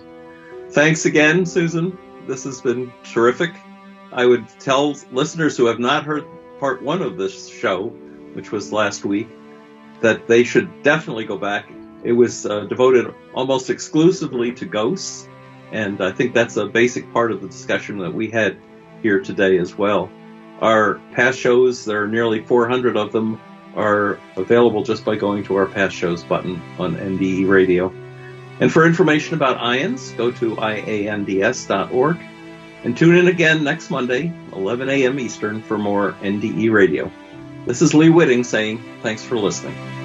Thanks 0.72 1.06
again, 1.06 1.46
Susan. 1.46 1.98
This 2.28 2.44
has 2.44 2.60
been 2.60 2.92
terrific. 3.04 3.56
I 4.12 4.26
would 4.26 4.48
tell 4.60 4.96
listeners 5.12 5.56
who 5.56 5.68
have 5.68 5.80
not 5.80 6.04
heard 6.04 6.26
part 6.60 6.82
one 6.82 7.02
of 7.02 7.18
this 7.18 7.48
show, 7.48 7.88
which 8.34 8.52
was 8.52 8.74
last 8.74 9.06
week, 9.06 9.30
that 10.02 10.28
they 10.28 10.44
should 10.44 10.84
definitely 10.84 11.24
go 11.26 11.38
back. 11.38 11.72
It 12.04 12.12
was 12.12 12.46
uh, 12.46 12.66
devoted 12.66 13.14
almost 13.34 13.70
exclusively 13.70 14.52
to 14.54 14.66
ghosts, 14.66 15.30
and 15.72 16.02
I 16.02 16.12
think 16.12 16.34
that's 16.34 16.58
a 16.58 16.66
basic 16.66 17.12
part 17.14 17.32
of 17.32 17.42
the 17.42 17.48
discussion 17.48 18.00
that 18.00 18.14
we 18.14 18.30
had 18.30 18.58
here 19.02 19.20
today 19.20 19.58
as 19.58 19.78
well. 19.78 20.10
Our 20.62 20.96
past 21.14 21.40
shows, 21.40 21.86
there 21.86 22.04
are 22.04 22.08
nearly 22.08 22.44
400 22.44 22.98
of 22.98 23.12
them, 23.12 23.40
are 23.76 24.20
available 24.36 24.84
just 24.84 25.06
by 25.06 25.16
going 25.16 25.44
to 25.44 25.56
our 25.56 25.68
past 25.68 25.96
shows 25.96 26.24
button 26.24 26.62
on 26.80 26.96
NDE 26.96 27.48
Radio. 27.48 27.94
And 28.60 28.72
for 28.72 28.86
information 28.88 29.36
about 29.36 29.60
IANDS, 29.60 30.18
go 30.18 30.32
to 30.32 30.56
iands.org 30.56 32.18
and 32.84 32.98
tune 32.98 33.16
in 33.16 33.28
again 33.28 33.64
next 33.64 33.92
Monday, 33.92 34.34
11 34.54 34.90
a.m. 34.90 35.20
Eastern, 35.20 35.62
for 35.62 35.78
more 35.78 36.14
NDE 36.22 36.72
Radio. 36.72 37.12
This 37.66 37.82
is 37.82 37.94
Lee 37.94 38.10
Witting 38.10 38.44
saying 38.44 38.82
thanks 39.04 39.24
for 39.24 39.38
listening. 39.38 39.97